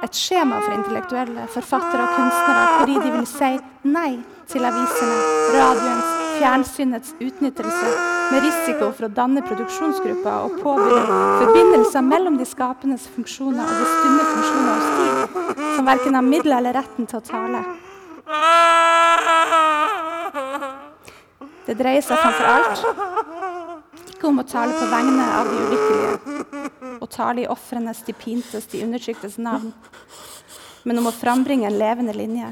et 0.03 0.17
skjema 0.17 0.59
for 0.65 0.75
intellektuelle, 0.75 1.47
forfattere 1.55 2.03
og 2.03 2.15
kunstnere 2.17 2.67
hvor 2.75 2.91
de 2.91 3.13
vil 3.15 3.27
si 3.29 3.51
nei 3.87 4.11
til 4.51 4.65
avisene, 4.67 5.17
radioens, 5.55 6.30
fjernsynets 6.41 7.13
utnyttelse 7.19 7.89
med 8.31 8.45
risiko 8.45 8.89
for 8.95 9.05
å 9.05 9.11
danne 9.13 9.43
produksjonsgrupper 9.45 10.47
og 10.47 10.55
påbegynne 10.63 11.17
forbindelser 11.43 12.05
mellom 12.07 12.39
de 12.39 12.47
skapendes 12.49 13.05
funksjoner 13.13 13.61
og 13.61 13.81
de 13.81 13.89
stumme 13.91 14.23
funksjoner 14.31 14.73
hos 14.79 14.87
de 14.97 15.67
som 15.75 15.89
verken 15.91 16.17
har 16.17 16.25
midler 16.25 16.57
eller 16.57 16.79
retten 16.79 17.09
til 17.11 17.19
å 17.19 17.25
tale. 17.27 17.61
Det 21.67 21.75
dreier 21.77 22.01
seg 22.05 22.17
framfor 22.17 22.49
alt 22.55 22.81
ikke 24.11 24.29
om 24.29 24.41
å 24.41 24.45
tale 24.45 24.73
på 24.77 24.87
vegne 24.89 25.27
av 25.33 25.47
de 25.49 25.59
ulykkelige, 25.65 26.97
og 27.01 27.07
tale 27.09 27.41
i 27.41 27.49
ofrenes, 27.49 28.03
de 28.05 28.13
pintes, 28.13 28.67
de 28.69 28.83
undertryktes 28.85 29.39
navn, 29.41 29.71
men 30.85 31.01
om 31.01 31.09
å 31.09 31.13
frambringe 31.15 31.65
en 31.69 31.79
levende 31.79 32.13
linje, 32.13 32.51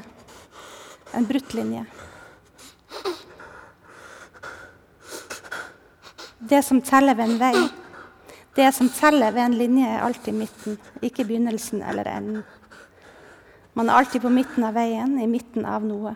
en 1.13 1.27
brutt 1.29 1.53
linje. 1.57 1.83
Det 6.49 6.63
som 6.65 6.81
teller 6.81 7.15
ved 7.15 7.29
en 7.29 7.39
vei, 7.39 7.67
det 8.55 8.71
som 8.75 8.89
teller 8.89 9.31
ved 9.31 9.43
en 9.43 9.57
linje, 9.57 9.87
er 9.87 10.01
alltid 10.01 10.33
midten, 10.33 10.79
ikke 11.01 11.25
begynnelsen 11.25 11.83
eller 11.85 12.09
enden. 12.09 12.43
Man 13.73 13.89
er 13.89 13.93
alltid 13.93 14.21
på 14.21 14.31
midten 14.33 14.65
av 14.65 14.73
veien, 14.73 15.19
i 15.21 15.27
midten 15.29 15.65
av 15.65 15.85
noe. 15.85 16.15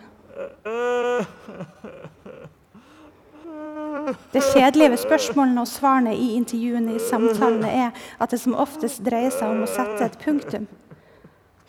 Det 4.34 4.42
kjedelige 4.42 4.90
ved 4.90 5.00
spørsmålene 5.00 5.62
og 5.62 5.70
svarene 5.70 6.16
i 6.18 6.34
intervjuene 6.36 6.96
i 6.98 7.04
samtalene 7.04 7.70
er 7.70 8.08
at 8.20 8.34
det 8.34 8.42
som 8.42 8.58
oftest 8.58 9.04
dreier 9.06 9.32
seg 9.32 9.54
om 9.54 9.64
å 9.64 9.70
sette 9.70 10.10
et 10.10 10.18
punktum. 10.26 10.66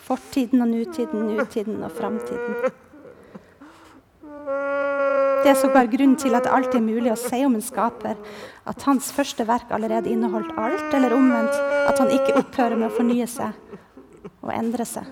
Fortiden 0.04 0.64
og 0.64 0.72
nutiden, 0.72 1.28
nutiden 1.36 1.84
og 1.84 1.92
framtiden. 1.94 2.72
Det 5.44 5.50
er 5.50 5.58
sågar 5.60 5.90
grunnen 5.92 6.16
til 6.16 6.32
at 6.32 6.46
det 6.46 6.52
alltid 6.56 6.78
er 6.78 6.84
mulig 6.86 7.10
å 7.12 7.18
si 7.20 7.42
om 7.44 7.52
en 7.52 7.62
skaper 7.62 8.16
at 8.64 8.84
hans 8.88 9.10
første 9.12 9.44
verk 9.44 9.68
allerede 9.76 10.08
inneholdt 10.08 10.54
alt, 10.56 10.86
eller 10.96 11.12
omvendt 11.12 11.58
at 11.84 11.98
han 12.00 12.12
ikke 12.14 12.38
opphører 12.40 12.78
med 12.80 12.86
å 12.88 12.94
fornye 12.94 13.26
seg 13.28 13.52
og 14.40 14.52
endre 14.54 14.86
seg. 14.88 15.10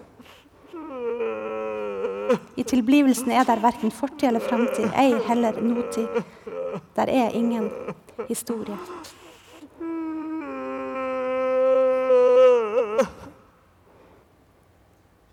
I 2.57 2.65
tilblivelsen 2.65 3.29
er 3.37 3.45
der 3.45 3.61
verken 3.61 3.93
fortid 3.93 4.31
eller 4.31 4.41
framtid, 4.41 4.89
ei 4.97 5.19
heller 5.27 5.59
notid. 5.61 6.09
Der 6.97 7.13
er 7.13 7.37
ingen 7.37 7.69
historie. 8.31 8.79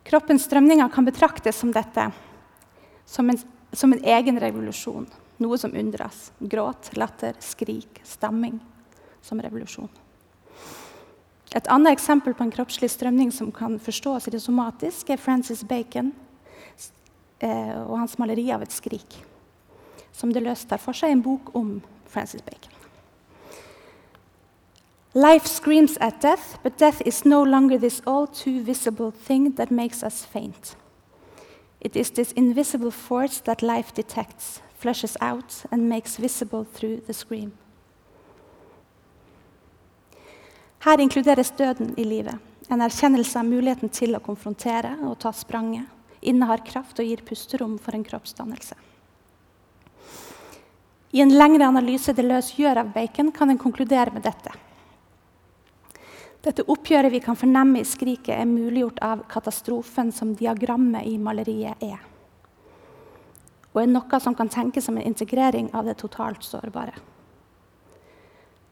Kroppens 0.10 0.44
strømninger 0.50 0.92
kan 0.92 1.08
betraktes 1.08 1.64
som 1.64 1.72
dette, 1.72 2.10
som 3.08 3.32
en 3.32 3.40
som 3.72 3.94
en 3.94 4.04
egen 4.04 4.40
revolusjon. 4.40 5.08
Noe 5.40 5.58
som 5.58 5.76
undres. 5.76 6.32
Gråt, 6.40 6.92
latter, 6.98 7.36
skrik, 7.40 8.02
stemming 8.04 8.60
som 9.22 9.42
revolusjon. 9.42 9.90
Et 11.56 11.68
annet 11.68 11.96
eksempel 11.96 12.36
på 12.38 12.46
en 12.46 12.52
kroppslig 12.54 12.92
strømning 12.94 13.32
som 13.34 13.52
kan 13.52 13.80
forstås 13.82 14.30
somatisk, 14.44 15.10
er 15.10 15.18
Francis 15.18 15.64
Bacon 15.64 16.12
eh, 17.40 17.82
og 17.88 17.98
hans 17.98 18.18
maleri 18.20 18.52
av 18.54 18.62
et 18.62 18.72
skrik, 18.72 19.18
som 20.14 20.34
det 20.34 20.44
løst 20.46 20.70
tar 20.70 20.78
for 20.78 20.94
seg 20.94 21.16
en 21.16 21.24
bok 21.26 21.56
om 21.58 21.80
Francis 22.06 22.46
Bacon. 22.46 22.76
Life 25.16 25.48
screams 25.48 25.98
at 25.98 26.22
death, 26.22 26.60
but 26.62 26.78
death 26.78 27.02
is 27.04 27.26
no 27.26 27.44
longer 27.44 27.80
this 27.80 28.02
all 28.06 28.28
too 28.28 28.62
visible 28.62 29.12
thing 29.12 29.56
that 29.56 29.72
makes 29.72 30.04
us 30.04 30.24
faint. 30.24 30.76
It 31.82 31.96
is 31.96 32.12
this 32.12 32.32
invisible 32.32 32.92
force 32.92 33.40
that 33.42 33.62
life 33.62 33.94
detects, 33.94 34.62
flushes 34.78 35.18
out, 35.22 35.66
and 35.72 35.90
makes 35.90 36.18
visible 36.18 36.66
through 36.74 37.02
the 37.08 37.14
scream. 37.14 37.52
Her 40.80 41.00
inkluderes 41.00 41.52
døden 41.52 41.94
i 41.98 42.04
livet. 42.04 42.36
En 42.70 42.82
erkjennelse 42.82 43.40
av 43.40 43.48
muligheten 43.48 43.90
til 43.90 44.16
å 44.16 44.24
konfrontere 44.24 44.94
og 45.08 45.18
ta 45.20 45.32
spranget. 45.36 45.88
Innehar 46.22 46.62
kraft 46.68 47.00
og 47.00 47.08
gir 47.08 47.24
pusterom 47.26 47.78
for 47.80 47.96
en 47.96 48.04
kroppsdannelse. 48.04 48.76
I 51.12 51.24
en 51.24 51.32
lengre 51.34 51.66
analyse 51.66 52.14
det 52.14 52.28
løs 52.28 52.52
gjør 52.60 52.84
av 52.84 52.92
Bacon, 52.94 53.32
kan 53.32 53.50
en 53.50 53.58
konkludere 53.58 54.14
med 54.14 54.28
dette. 54.28 54.52
Dette 56.40 56.64
oppgjøret 56.72 57.12
vi 57.12 57.20
kan 57.20 57.36
fornemme 57.36 57.82
i 57.82 57.88
skriket, 57.88 58.32
er 58.38 58.48
muliggjort 58.48 59.02
av 59.04 59.26
katastrofen 59.32 60.14
som 60.16 60.38
diagrammet 60.40 61.08
i 61.10 61.18
maleriet 61.20 61.84
er. 61.84 62.00
Og 63.74 63.82
er 63.84 63.92
noe 63.92 64.20
som 64.24 64.36
kan 64.36 64.50
tenkes 64.50 64.88
som 64.88 64.98
en 64.98 65.06
integrering 65.06 65.68
av 65.76 65.86
det 65.86 65.98
totalt 66.00 66.46
sårbare. 66.48 66.96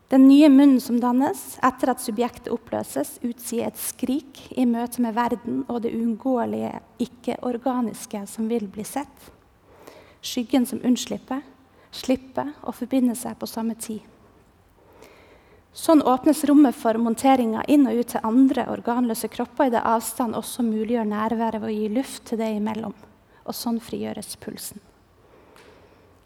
Den 0.08 0.23
nye 0.30 0.47
munnen 0.47 0.80
som 0.80 1.01
dannes 1.03 1.58
etter 1.67 1.91
at 1.91 1.99
subjektet 1.99 2.47
oppløses, 2.53 3.17
utsier 3.27 3.67
et 3.67 3.80
skrik 3.82 4.39
i 4.56 4.63
møte 4.63 5.03
med 5.03 5.17
verden 5.17 5.65
og 5.67 5.82
det 5.84 5.91
uunngåelige 5.91 6.77
ikke-organiske 7.03 8.21
som 8.32 8.47
vil 8.47 8.69
bli 8.71 8.88
sett. 8.88 9.32
Skyggen 10.23 10.63
som 10.65 10.80
unnslipper, 10.88 11.43
slipper 11.91 12.53
og 12.63 12.77
forbinder 12.80 13.19
seg 13.19 13.36
på 13.36 13.51
samme 13.51 13.75
tid. 13.75 13.99
Sånn 15.73 16.01
åpnes 16.01 16.43
rommet 16.49 16.75
for 16.75 16.97
monteringa 17.01 17.63
inn 17.69 17.86
og 17.89 17.99
ut 17.99 18.12
til 18.13 18.25
andre 18.25 18.65
organløse 18.71 19.30
kropper, 19.30 19.69
i 19.69 19.73
det 19.75 19.84
avstand 19.86 20.36
også 20.36 20.65
muliggjør 20.65 21.10
nærværet 21.10 21.62
ved 21.62 21.69
å 21.69 21.75
gi 21.75 21.89
luft 21.93 22.25
til 22.30 22.41
det 22.41 22.49
imellom. 22.58 22.95
Og 23.45 23.56
sånn 23.56 23.80
frigjøres 23.84 24.36
pulsen. 24.41 24.82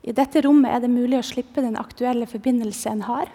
I 0.01 0.15
dette 0.17 0.41
rommet 0.41 0.73
er 0.73 0.81
det 0.81 0.89
mulig 0.89 1.19
å 1.19 1.25
slippe 1.25 1.61
den 1.61 1.77
aktuelle 1.77 2.25
forbindelse 2.25 2.89
en 2.89 3.05
har, 3.05 3.29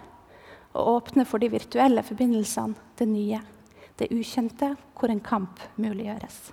og 0.73 0.89
åpne 0.97 1.25
for 1.25 1.39
de 1.39 1.49
virtuelle 1.53 2.03
forbindelsene, 2.03 2.75
det 2.99 3.07
nye, 3.07 3.39
det 3.97 4.11
ukjente, 4.11 4.75
hvor 4.97 5.13
en 5.13 5.23
kamp 5.23 5.61
muliggjøres. 5.79 6.51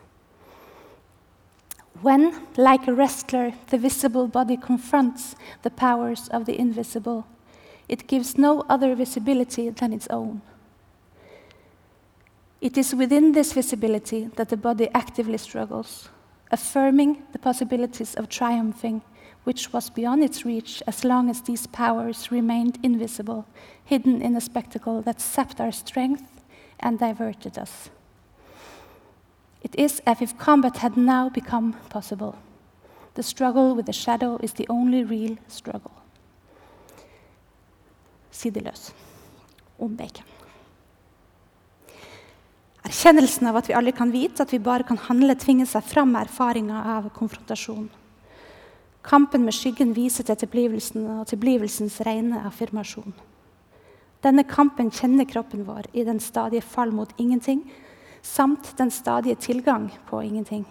When, 2.03 2.33
like 2.57 2.89
a 2.89 2.95
wrestler, 2.95 3.53
the 3.71 3.79
visible 3.79 4.27
body 4.27 4.57
confronts 4.57 5.37
the 5.63 5.71
powers 5.71 6.29
of 6.29 6.45
the 6.45 6.59
invisible, 6.59 7.25
it 7.89 8.07
gives 8.07 8.39
no 8.39 8.65
other 8.69 8.95
visibility 8.95 9.71
than 9.71 9.93
its 9.93 10.07
own. 10.09 10.41
It 12.61 12.79
is 12.79 12.95
within 12.95 13.33
this 13.33 13.53
visibility 13.53 14.31
that 14.37 14.49
the 14.49 14.57
body 14.57 14.89
actively 14.95 15.37
struggles, 15.37 16.09
affirming 16.51 17.23
the 17.33 17.39
possibilities 17.39 18.15
of 18.15 18.29
triumphing, 18.29 19.03
which 19.45 19.73
was 19.73 19.91
beyond 19.91 20.25
its 20.25 20.47
reach 20.47 20.83
as 20.87 21.05
long 21.05 21.29
as 21.29 21.43
these 21.43 21.67
powers 21.67 22.33
remained 22.33 22.79
invisible, 22.83 23.45
hidden 23.85 24.23
in 24.23 24.35
a 24.35 24.41
spectacle 24.41 25.03
that 25.03 25.21
sapped 25.21 25.61
our 25.61 25.73
strength 25.73 26.43
and 26.81 26.99
diverted 26.99 27.59
us. 27.59 27.91
It 29.63 29.75
is 29.77 30.01
as 30.07 30.23
if 30.23 30.39
combat 30.39 30.79
had 30.79 30.97
now 30.97 31.29
become 31.29 31.75
possible. 31.91 32.39
The 33.15 33.23
struggle 33.23 33.75
with 33.75 33.87
the 33.87 33.93
shadow 33.93 34.39
is 34.43 34.55
the 34.55 34.67
only 34.71 35.05
real 35.05 35.37
struggle 35.49 36.04
sideløs 38.35 38.91
om 39.79 39.95
bacon. 39.97 40.31
Erkjennelsen 42.85 43.49
av 43.49 43.57
at 43.63 43.69
vi 43.71 43.77
alle 43.79 43.95
kan 43.97 44.11
vite 44.13 44.45
at 44.45 44.53
vi 44.53 44.61
bare 44.61 44.85
kan 44.85 45.01
handle, 45.07 45.37
tvinge 45.41 45.65
seg 45.67 45.87
fram 45.89 46.13
med 46.13 46.27
erfaringa 46.27 46.83
av 46.99 47.09
konfrontasjon. 47.17 47.87
Kampen 49.05 49.45
med 49.45 49.57
skyggen 49.57 49.95
viser 49.97 50.25
til 50.29 50.37
tilblivelsen 50.43 51.07
og 51.17 51.27
tilblivelsens 51.29 51.97
rene 52.05 52.43
affirmasjon. 52.49 53.17
Denne 54.25 54.45
kampen 54.49 54.89
kjenner 54.93 55.29
kroppen 55.29 55.67
vår 55.67 55.91
i 55.93 56.05
den 56.05 56.21
stadige 56.21 56.65
fall 56.65 56.93
mot 56.93 57.11
ingenting, 57.21 57.65
samt 58.25 58.71
den 58.79 58.93
stadige 58.93 59.37
tilgang 59.37 59.91
på 60.09 60.23
ingenting. 60.25 60.65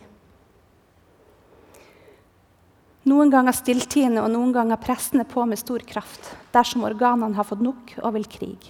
Noen 3.09 3.31
ganger 3.33 3.55
stilltiende 3.55 4.21
og 4.23 4.31
noen 4.31 4.53
ganger 4.55 4.79
pressende 4.79 5.25
på 5.27 5.43
med 5.47 5.59
stor 5.59 5.83
kraft 5.83 6.29
dersom 6.55 6.85
organene 6.87 7.35
har 7.35 7.47
fått 7.47 7.63
nok 7.63 7.97
og 7.99 8.13
vil 8.15 8.29
krig. 8.31 8.69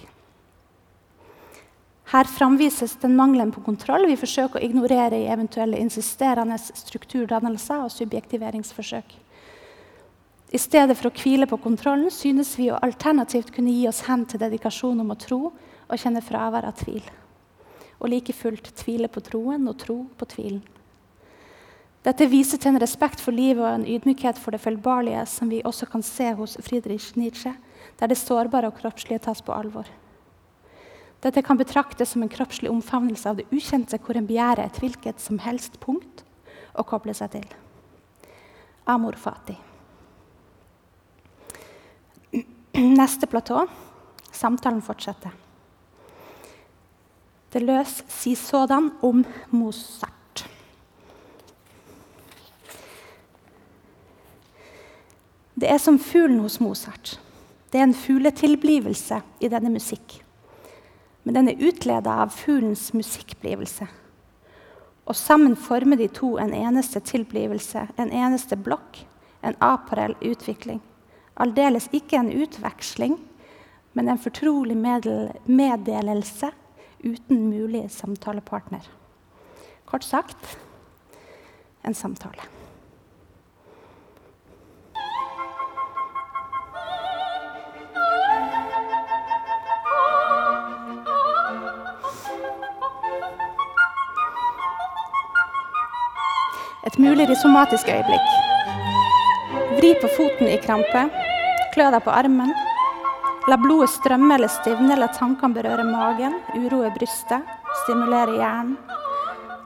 Her 2.10 2.28
framvises 2.28 2.96
den 3.02 3.14
mangelen 3.16 3.52
på 3.54 3.62
kontroll 3.64 4.04
vi 4.10 4.18
forsøker 4.18 4.60
å 4.60 4.64
ignorere 4.66 5.22
i 5.22 5.30
eventuelle 5.32 5.78
insisterende 5.80 6.58
strukturdannelser 6.60 7.86
og 7.86 7.94
subjektiveringsforsøk. 7.94 9.14
I 10.54 10.60
stedet 10.60 10.94
for 10.98 11.10
å 11.10 11.14
hvile 11.16 11.48
på 11.50 11.58
kontrollen 11.62 12.12
synes 12.14 12.52
vi 12.58 12.68
å 12.70 12.78
alternativt 12.82 13.54
kunne 13.54 13.72
gi 13.74 13.88
oss 13.90 14.04
hen 14.06 14.26
til 14.30 14.42
dedikasjon 14.42 15.00
om 15.02 15.14
å 15.14 15.18
tro 15.18 15.40
og 15.50 15.98
kjenne 15.98 16.22
fravær 16.22 16.68
av 16.68 16.76
tvil. 16.78 17.02
Og 18.02 18.10
like 18.10 18.34
fullt 18.36 18.74
tvile 18.78 19.08
på 19.10 19.22
troen 19.24 19.66
og 19.70 19.78
tro 19.82 20.02
på 20.18 20.28
tvilen. 20.30 20.62
Dette 22.04 22.26
viser 22.28 22.60
til 22.60 22.74
en 22.74 22.80
respekt 22.82 23.22
for 23.24 23.32
livet 23.32 23.64
og 23.64 23.78
en 23.78 23.86
ydmykhet 23.88 24.36
for 24.36 24.52
det 24.52 24.60
feilbarlige 24.60 25.22
som 25.30 25.48
vi 25.48 25.62
også 25.64 25.88
kan 25.88 26.02
se 26.04 26.34
hos 26.36 26.58
Friedrich 26.60 27.14
Nietzsche, 27.16 27.54
der 28.00 28.10
det 28.12 28.18
sårbare 28.20 28.68
og 28.68 28.76
kroppslige 28.76 29.22
tas 29.24 29.40
på 29.40 29.54
alvor. 29.56 29.88
Dette 31.24 31.40
kan 31.40 31.56
betraktes 31.56 32.12
som 32.12 32.22
en 32.22 32.28
kroppslig 32.28 32.68
omfavnelse 32.68 33.30
av 33.30 33.38
det 33.38 33.46
ukjente, 33.48 33.96
hvor 33.96 34.18
en 34.18 34.26
begjærer 34.28 34.66
et 34.66 34.80
hvilket 34.82 35.22
som 35.22 35.40
helst 35.40 35.78
punkt 35.80 36.20
å 36.76 36.84
koble 36.84 37.14
seg 37.16 37.38
til. 37.38 37.46
Amor 38.84 39.16
fati. 39.16 39.56
Neste 42.74 43.30
platå. 43.30 43.62
Samtalen 44.34 44.82
fortsetter. 44.84 45.32
Det 47.54 47.62
løs 47.62 48.02
si 48.10 48.34
sådan 48.36 48.90
om 49.06 49.22
Mozart. 49.54 50.13
Det 55.54 55.70
er 55.70 55.78
som 55.78 55.98
fuglen 55.98 56.40
hos 56.42 56.58
Mozart. 56.60 57.18
Det 57.70 57.78
er 57.78 57.88
en 57.88 57.94
fugletilblivelse 57.94 59.20
i 59.40 59.50
denne 59.50 59.70
musikk. 59.70 60.20
Men 61.22 61.34
den 61.38 61.50
er 61.50 61.62
utleda 61.62 62.16
av 62.24 62.32
fuglens 62.34 62.88
musikkblivelse. 62.94 63.86
Og 65.04 65.16
sammen 65.16 65.54
former 65.56 66.00
de 66.00 66.08
to 66.08 66.34
en 66.40 66.54
eneste 66.56 67.00
tilblivelse, 67.06 67.86
en 67.96 68.10
eneste 68.10 68.56
blokk, 68.56 68.98
en 69.44 69.56
aparell 69.62 70.16
utvikling. 70.24 70.80
Aldeles 71.36 71.86
ikke 71.92 72.18
en 72.18 72.32
utveksling, 72.32 73.18
men 73.94 74.08
en 74.08 74.18
fortrolig 74.18 74.76
meddelelse 75.46 76.50
uten 77.04 77.48
mulig 77.50 77.84
samtalepartner. 77.94 78.86
Kort 79.86 80.04
sagt 80.04 80.56
en 81.82 81.94
samtale. 81.94 82.42
Et 96.86 96.98
mulig 96.98 97.28
risomatisk 97.28 97.88
øyeblikk. 97.88 98.28
Vri 99.78 99.94
på 100.02 100.08
foten 100.16 100.48
i 100.52 100.58
krampe. 100.60 101.06
Klø 101.72 101.86
deg 101.94 102.04
på 102.04 102.12
armen. 102.12 102.52
La 103.48 103.56
blodet 103.60 103.88
strømme 103.92 104.36
eller 104.36 104.52
stivne, 104.52 104.96
la 104.96 105.08
tankene 105.16 105.56
berøre 105.56 105.84
magen, 105.88 106.36
uroe 106.56 106.90
brystet, 106.92 107.44
stimulere 107.82 108.36
hjernen. 108.36 108.76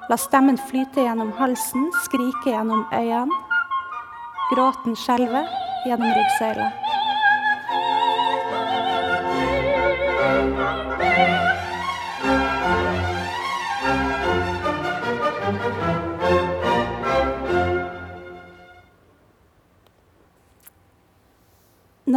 La 0.08 0.16
stemmen 0.16 0.58
flyte 0.70 1.04
gjennom 1.04 1.34
halsen, 1.38 1.90
skrike 2.06 2.54
gjennom 2.54 2.86
øynene. 2.94 3.42
Gråten 4.54 4.96
skjelve 4.96 5.42
gjennom 5.86 6.14
ryggsøyla. 6.14 6.70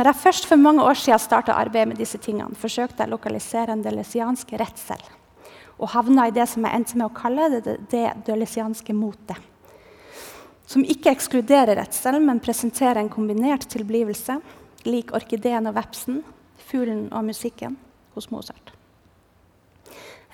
Når 0.01 0.07
jeg 0.09 0.17
først 0.17 0.47
for 0.49 0.57
mange 0.57 0.81
år 0.81 0.97
siden 0.97 1.19
starta 1.21 1.53
arbeidet 1.53 1.91
med 1.91 1.99
disse 2.01 2.17
tingene, 2.17 2.57
forsøkte 2.57 3.03
jeg 3.03 3.11
å 3.11 3.13
lokalisere 3.13 3.75
en 3.75 3.83
delesiansk 3.85 4.49
redsel, 4.57 5.03
og 5.77 5.91
havna 5.93 6.25
i 6.25 6.33
det 6.33 6.47
som 6.49 6.65
jeg 6.65 6.73
endte 6.73 6.97
med 6.97 7.05
å 7.05 7.13
kalle 7.13 7.49
det, 7.53 7.75
det, 7.91 8.07
dølesianske 8.25 8.95
motet. 8.97 9.37
Som 10.65 10.81
ikke 10.81 11.13
ekskluderer 11.13 11.77
redselen, 11.77 12.25
men 12.25 12.41
presenterer 12.41 12.97
en 12.97 13.13
kombinert 13.13 13.69
tilblivelse, 13.69 14.39
lik 14.89 15.13
orkideen 15.13 15.69
og 15.69 15.77
vepsen, 15.77 16.23
fuglen 16.65 17.05
og 17.13 17.27
musikken 17.29 17.77
hos 18.17 18.31
Mozart. 18.33 18.73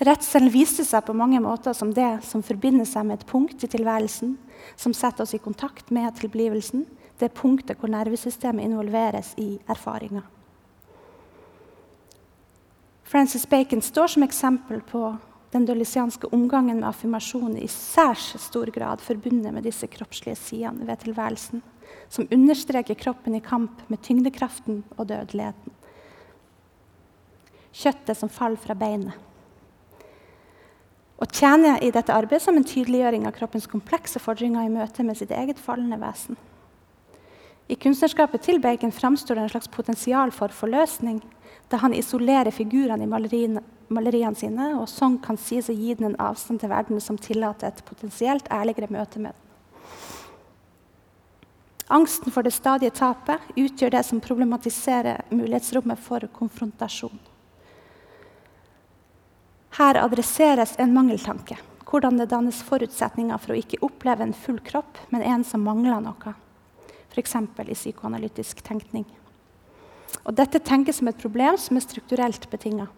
Redselen 0.00 0.48
viste 0.54 0.86
seg 0.88 1.04
på 1.04 1.12
mange 1.12 1.42
måter 1.44 1.76
som 1.76 1.92
det 1.92 2.22
som 2.24 2.40
forbinder 2.40 2.88
seg 2.88 3.04
med 3.04 3.20
et 3.20 3.28
punkt 3.28 3.68
i 3.68 3.68
tilværelsen, 3.68 4.38
som 4.80 4.96
setter 4.96 5.28
oss 5.28 5.36
i 5.36 5.44
kontakt 5.44 5.92
med 5.92 6.16
tilblivelsen, 6.16 6.88
det 7.18 7.34
punktet 7.34 7.78
hvor 7.78 7.90
nervesystemet 7.92 8.64
involveres 8.68 9.34
i 9.38 9.56
erfaringer. 9.68 10.26
Francis 13.08 13.46
Bacon 13.48 13.82
står 13.82 14.06
som 14.12 14.22
eksempel 14.22 14.82
på 14.84 15.16
den 15.52 15.64
dølisianske 15.64 16.28
omgangen 16.32 16.82
med 16.82 16.88
affirmasjon 16.90 17.56
i 17.56 17.68
særs 17.72 18.34
stor 18.42 18.68
grad 18.74 19.00
forbundet 19.00 19.54
med 19.54 19.64
disse 19.64 19.88
kroppslige 19.88 20.36
sidene 20.36 20.86
ved 20.86 21.00
tilværelsen, 21.00 21.62
som 22.08 22.28
understreker 22.32 22.94
kroppen 22.94 23.38
i 23.38 23.40
kamp 23.40 23.80
med 23.88 24.02
tyngdekraften 24.04 24.82
og 24.96 25.08
dødeligheten. 25.08 25.72
Kjøttet 27.72 28.16
som 28.18 28.28
faller 28.28 28.60
fra 28.60 28.76
beinet. 28.76 29.16
Og 31.18 31.32
tjener 31.32 31.80
i 31.82 31.90
dette 31.90 32.14
arbeidet 32.14 32.44
som 32.44 32.60
en 32.60 32.66
tydeliggjøring 32.66 33.24
av 33.26 33.34
kroppens 33.34 33.66
komplekse 33.66 34.20
fordringer 34.22 34.68
i 34.68 34.72
møte 34.72 35.02
med 35.02 35.18
sitt 35.18 35.32
eget 35.34 35.58
fallende 35.58 35.98
vesen. 35.98 36.36
I 37.68 37.76
kunstnerskapet 37.76 38.46
til 38.46 38.62
Bacon 38.64 38.92
framstår 38.92 39.36
det 39.36 39.42
en 39.44 39.50
slags 39.52 39.68
potensial 39.68 40.30
for 40.32 40.52
forløsning, 40.56 41.20
da 41.68 41.80
han 41.82 41.92
isolerer 41.92 42.48
figurene 42.54 43.04
i 43.04 43.10
maleriene, 43.10 43.60
maleriene 43.92 44.36
sine, 44.40 44.70
og 44.80 44.88
sånn 44.88 45.18
kan 45.20 45.36
sies 45.36 45.68
å 45.68 45.76
gi 45.76 45.92
den 45.98 46.10
en 46.10 46.20
avstand 46.30 46.62
til 46.62 46.72
verden 46.72 47.00
som 47.04 47.20
tillater 47.20 47.68
et 47.68 47.84
potensielt 47.84 48.48
ærligere 48.52 48.88
møte 48.92 49.20
med 49.20 49.36
den. 49.36 49.44
Angsten 51.88 52.32
for 52.32 52.44
det 52.44 52.52
stadige 52.52 52.92
tapet 52.96 53.44
utgjør 53.56 53.94
det 53.94 54.02
som 54.04 54.20
problematiserer 54.20 55.22
mulighetsrommet 55.32 56.00
for 56.00 56.24
konfrontasjon. 56.36 57.20
Her 59.78 60.00
adresseres 60.00 60.74
en 60.80 60.92
mangeltanke. 60.92 61.56
Hvordan 61.88 62.20
det 62.20 62.28
dannes 62.28 62.60
forutsetninger 62.64 63.40
for 63.40 63.54
å 63.54 63.60
ikke 63.60 63.80
oppleve 63.84 64.24
en 64.26 64.36
full 64.36 64.58
kropp, 64.60 65.00
men 65.08 65.24
en 65.24 65.44
som 65.48 65.64
mangler 65.64 66.04
noe 66.04 66.34
f.eks. 67.18 67.34
i 67.34 67.74
psykoanalytisk 67.74 68.62
tenkning. 68.62 69.06
Og 70.24 70.34
dette 70.36 70.60
tenkes 70.62 71.00
som 71.00 71.08
et 71.10 71.20
problem 71.20 71.58
som 71.58 71.76
er 71.76 71.84
strukturelt 71.84 72.48
betinga. 72.50 72.88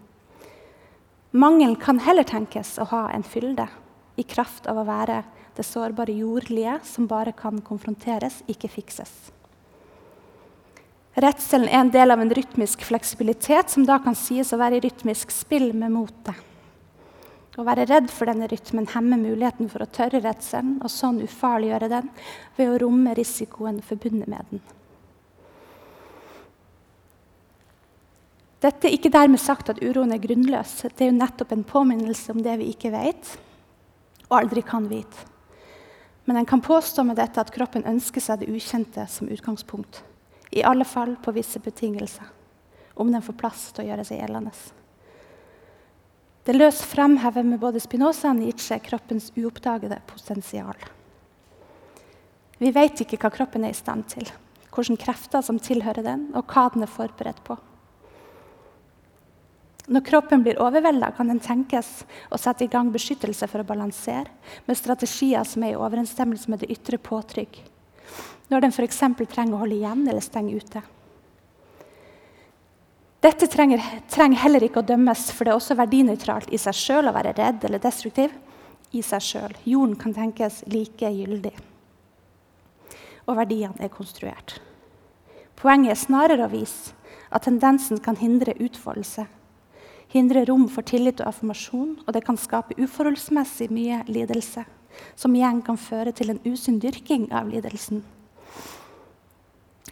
Mangelen 1.32 1.76
kan 1.78 2.00
heller 2.02 2.26
tenkes 2.26 2.76
å 2.78 2.88
ha 2.90 3.08
en 3.14 3.22
fylde, 3.22 3.68
i 4.18 4.24
kraft 4.26 4.66
av 4.68 4.80
å 4.80 4.84
være 4.84 5.22
det 5.56 5.64
sårbare 5.64 6.12
jordlige 6.12 6.80
som 6.84 7.06
bare 7.08 7.32
kan 7.32 7.60
konfronteres, 7.64 8.42
ikke 8.50 8.68
fikses. 8.68 9.12
Redselen 11.20 11.68
er 11.68 11.80
en 11.80 11.92
del 11.92 12.12
av 12.12 12.20
en 12.22 12.30
rytmisk 12.34 12.84
fleksibilitet 12.86 13.72
som 13.72 13.86
da 13.86 13.98
kan 14.02 14.14
sies 14.18 14.52
å 14.52 14.60
være 14.60 14.78
i 14.78 14.84
rytmisk 14.84 15.32
spill 15.34 15.72
med 15.74 15.94
motet. 15.94 16.49
Å 17.58 17.64
være 17.66 17.88
redd 17.90 18.10
for 18.14 18.30
denne 18.30 18.46
rytmen 18.50 18.86
hemmer 18.92 19.18
muligheten 19.18 19.70
for 19.72 19.82
å 19.82 19.90
tørre 19.90 20.20
redselen 20.22 20.76
og 20.84 20.92
sånn 20.92 21.18
ufarliggjøre 21.24 21.88
den 21.90 22.12
ved 22.58 22.70
å 22.70 22.78
romme 22.84 23.14
risikoen 23.18 23.80
forbundet 23.82 24.30
med 24.30 24.52
den. 24.52 24.62
Dette 28.60 28.86
er 28.86 28.94
ikke 28.94 29.12
dermed 29.12 29.40
sagt 29.40 29.72
at 29.72 29.80
uroen 29.80 30.12
er 30.12 30.20
grunnløs. 30.20 30.82
Det 30.84 31.06
er 31.06 31.10
jo 31.10 31.16
nettopp 31.16 31.54
en 31.56 31.66
påminnelse 31.66 32.34
om 32.34 32.42
det 32.44 32.58
vi 32.60 32.70
ikke 32.74 32.92
vet 32.92 33.34
og 34.28 34.36
aldri 34.42 34.62
kan 34.62 34.86
vite. 34.86 35.26
Men 36.28 36.36
en 36.36 36.46
kan 36.46 36.60
påstå 36.62 37.02
med 37.08 37.16
dette 37.18 37.40
at 37.40 37.50
kroppen 37.50 37.86
ønsker 37.88 38.22
seg 38.22 38.42
det 38.42 38.50
ukjente 38.52 39.06
som 39.10 39.30
utgangspunkt. 39.32 40.04
I 40.54 40.62
alle 40.62 40.84
fall 40.84 41.16
på 41.22 41.32
visse 41.34 41.58
betingelser, 41.62 42.26
om 42.94 43.10
den 43.10 43.24
får 43.24 43.38
plass 43.40 43.70
til 43.72 43.84
å 43.84 43.88
gjøre 43.88 44.04
seg 44.06 44.20
gjeldende. 44.20 44.52
Det 46.50 46.56
løs 46.56 46.80
fremhever 46.82 47.44
med 47.46 47.60
både 47.62 47.78
Spinoza 47.78 48.32
og 48.32 48.40
Nietzsche 48.40 48.74
kroppens 48.82 49.28
uoppdagede 49.38 50.00
potensial. 50.10 50.80
Vi 52.58 52.72
vet 52.74 53.04
ikke 53.04 53.20
hva 53.22 53.30
kroppen 53.30 53.62
er 53.68 53.70
i 53.70 53.78
stand 53.78 54.08
til, 54.10 54.26
hvilke 54.74 54.96
krefter 55.04 55.46
som 55.46 55.60
tilhører 55.62 56.02
den, 56.02 56.24
og 56.34 56.50
hva 56.50 56.64
den 56.74 56.82
er 56.82 56.90
forberedt 56.90 57.38
på. 57.46 57.54
Når 59.94 60.06
kroppen 60.10 60.42
blir 60.42 60.58
overvelda, 60.58 61.12
kan 61.14 61.30
den 61.30 61.38
tenkes 61.38 62.00
å 62.34 62.42
sette 62.42 62.66
i 62.66 62.72
gang 62.72 62.90
beskyttelse 62.90 63.46
for 63.46 63.62
å 63.62 63.70
balansere, 63.70 64.34
med 64.66 64.82
strategier 64.82 65.46
som 65.46 65.62
er 65.62 65.76
i 65.76 65.78
overensstemmelse 65.78 66.50
med 66.50 66.64
det 66.64 66.74
ytre 66.74 66.98
påtrykk. 66.98 67.62
Når 68.50 68.66
den 68.66 68.74
f.eks. 68.74 69.04
trenger 69.22 69.54
å 69.54 69.62
holde 69.62 69.78
igjen 69.78 70.02
eller 70.02 70.26
stenge 70.26 70.58
ute. 70.58 70.82
Dette 73.20 73.46
trenger, 73.52 73.82
trenger, 74.08 74.38
heller 74.40 74.64
ikke 74.64 74.80
å 74.80 74.86
dømmes, 74.88 75.26
for 75.36 75.44
det 75.44 75.52
er 75.52 75.58
også 75.58 75.76
verdinøytralt 75.76 76.48
i 76.48 76.58
seg 76.60 76.76
sjøl 76.76 77.10
å 77.10 77.12
være 77.12 77.34
redd 77.36 77.66
eller 77.68 77.82
destruktiv. 77.82 78.32
i 78.92 79.04
seg 79.06 79.22
selv. 79.22 79.58
Jorden 79.62 79.94
kan 79.94 80.10
tenkes 80.10 80.64
like 80.66 81.06
gyldig. 81.14 81.52
Og 83.28 83.36
verdiene 83.38 83.78
er 83.78 83.92
konstruert. 83.94 84.56
Poenget 85.54 85.92
er 85.92 86.00
snarere 86.00 86.48
å 86.48 86.50
vise 86.50 86.96
at 87.30 87.44
tendensen 87.46 88.00
kan 88.02 88.18
hindre 88.18 88.56
utfoldelse. 88.58 89.28
Hindre 90.10 90.42
rom 90.48 90.66
for 90.66 90.82
tillit 90.82 91.20
og 91.20 91.28
affirmasjon, 91.30 92.00
og 92.02 92.10
det 92.16 92.24
kan 92.26 92.36
skape 92.40 92.74
uforholdsmessig 92.82 93.70
mye 93.70 94.02
lidelse. 94.08 94.64
Som 95.14 95.38
igjen 95.38 95.62
kan 95.62 95.78
føre 95.78 96.10
til 96.10 96.34
en 96.34 96.42
usunn 96.42 96.82
dyrking 96.82 97.30
av 97.30 97.46
lidelsen 97.46 98.02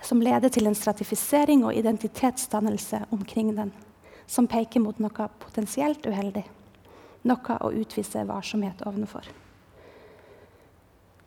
som 0.05 0.23
leder 0.23 0.53
til 0.53 0.69
en 0.69 0.77
stratifisering 0.77 1.65
og 1.67 1.75
identitetsdannelse 1.75 3.05
omkring 3.15 3.55
den, 3.57 3.73
som 4.27 4.47
peker 4.47 4.83
mot 4.85 4.99
noe 5.03 5.29
potensielt 5.43 6.07
uheldig, 6.07 6.45
noe 7.29 7.59
å 7.65 7.73
utvise 7.75 8.25
varsomhet 8.29 8.85
ovenfor. 8.87 9.27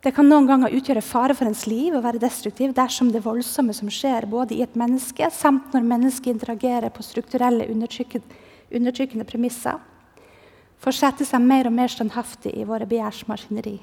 Det 0.02 0.16
kan 0.18 0.26
noen 0.26 0.48
ganger 0.50 0.74
utgjøre 0.74 1.04
fare 1.06 1.36
for 1.38 1.46
ens 1.46 1.68
liv 1.70 1.94
og 1.94 2.02
være 2.02 2.22
destruktiv 2.22 2.72
dersom 2.74 3.12
det 3.14 3.22
voldsomme 3.22 3.74
som 3.78 3.90
skjer 3.92 4.26
både 4.26 4.56
i 4.56 4.64
et 4.66 4.74
menneske 4.80 5.28
samt 5.30 5.76
når 5.76 5.86
mennesket 5.92 6.32
interagerer 6.34 6.90
på 6.90 7.06
strukturelle 7.06 7.68
undertrykkende, 7.70 9.28
premisser, 9.30 9.78
får 10.82 10.98
sette 10.98 11.28
seg 11.28 11.46
mer 11.46 11.70
og 11.70 11.78
mer 11.78 11.94
standhaftig 11.94 12.56
i 12.58 12.66
våre 12.66 12.90
begjærsmaskineri 12.90 13.78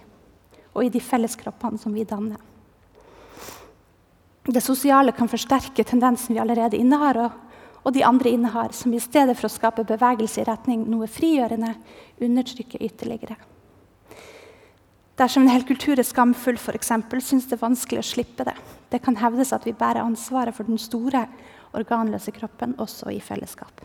og 0.74 0.84
i 0.84 0.90
de 0.90 1.02
felleskroppene 1.02 1.78
som 1.78 1.94
vi 1.94 2.02
danner. 2.06 2.42
Det 4.48 4.62
sosiale 4.64 5.12
kan 5.12 5.28
forsterke 5.28 5.84
tendensen 5.84 6.32
vi 6.32 6.40
allerede 6.40 6.78
innehar, 6.80 7.18
og, 7.20 7.32
og 7.84 7.92
de 7.92 8.04
andre 8.04 8.30
innehar, 8.32 8.72
som 8.72 8.94
i 8.96 9.00
stedet 9.02 9.36
for 9.36 9.44
å 9.44 9.52
skape 9.52 9.84
bevegelse 9.84 10.40
i 10.40 10.46
retning 10.48 10.86
noe 10.88 11.08
frigjørende, 11.10 11.74
undertrykker 12.24 12.80
ytterligere. 12.86 13.36
Dersom 15.20 15.44
en 15.44 15.52
hel 15.52 15.66
kultur 15.68 15.98
er 15.98 16.06
skamfull, 16.06 16.56
f.eks., 16.56 16.94
syns 17.26 17.50
det 17.50 17.60
vanskelig 17.60 18.00
å 18.00 18.06
slippe 18.06 18.46
det. 18.48 18.56
Det 18.88 19.02
kan 19.04 19.18
hevdes 19.20 19.52
at 19.52 19.68
vi 19.68 19.76
bærer 19.76 20.00
ansvaret 20.00 20.56
for 20.56 20.64
den 20.64 20.80
store, 20.80 21.26
organløse 21.76 22.32
kroppen 22.32 22.72
også 22.80 23.12
i 23.12 23.20
fellesskap. 23.20 23.82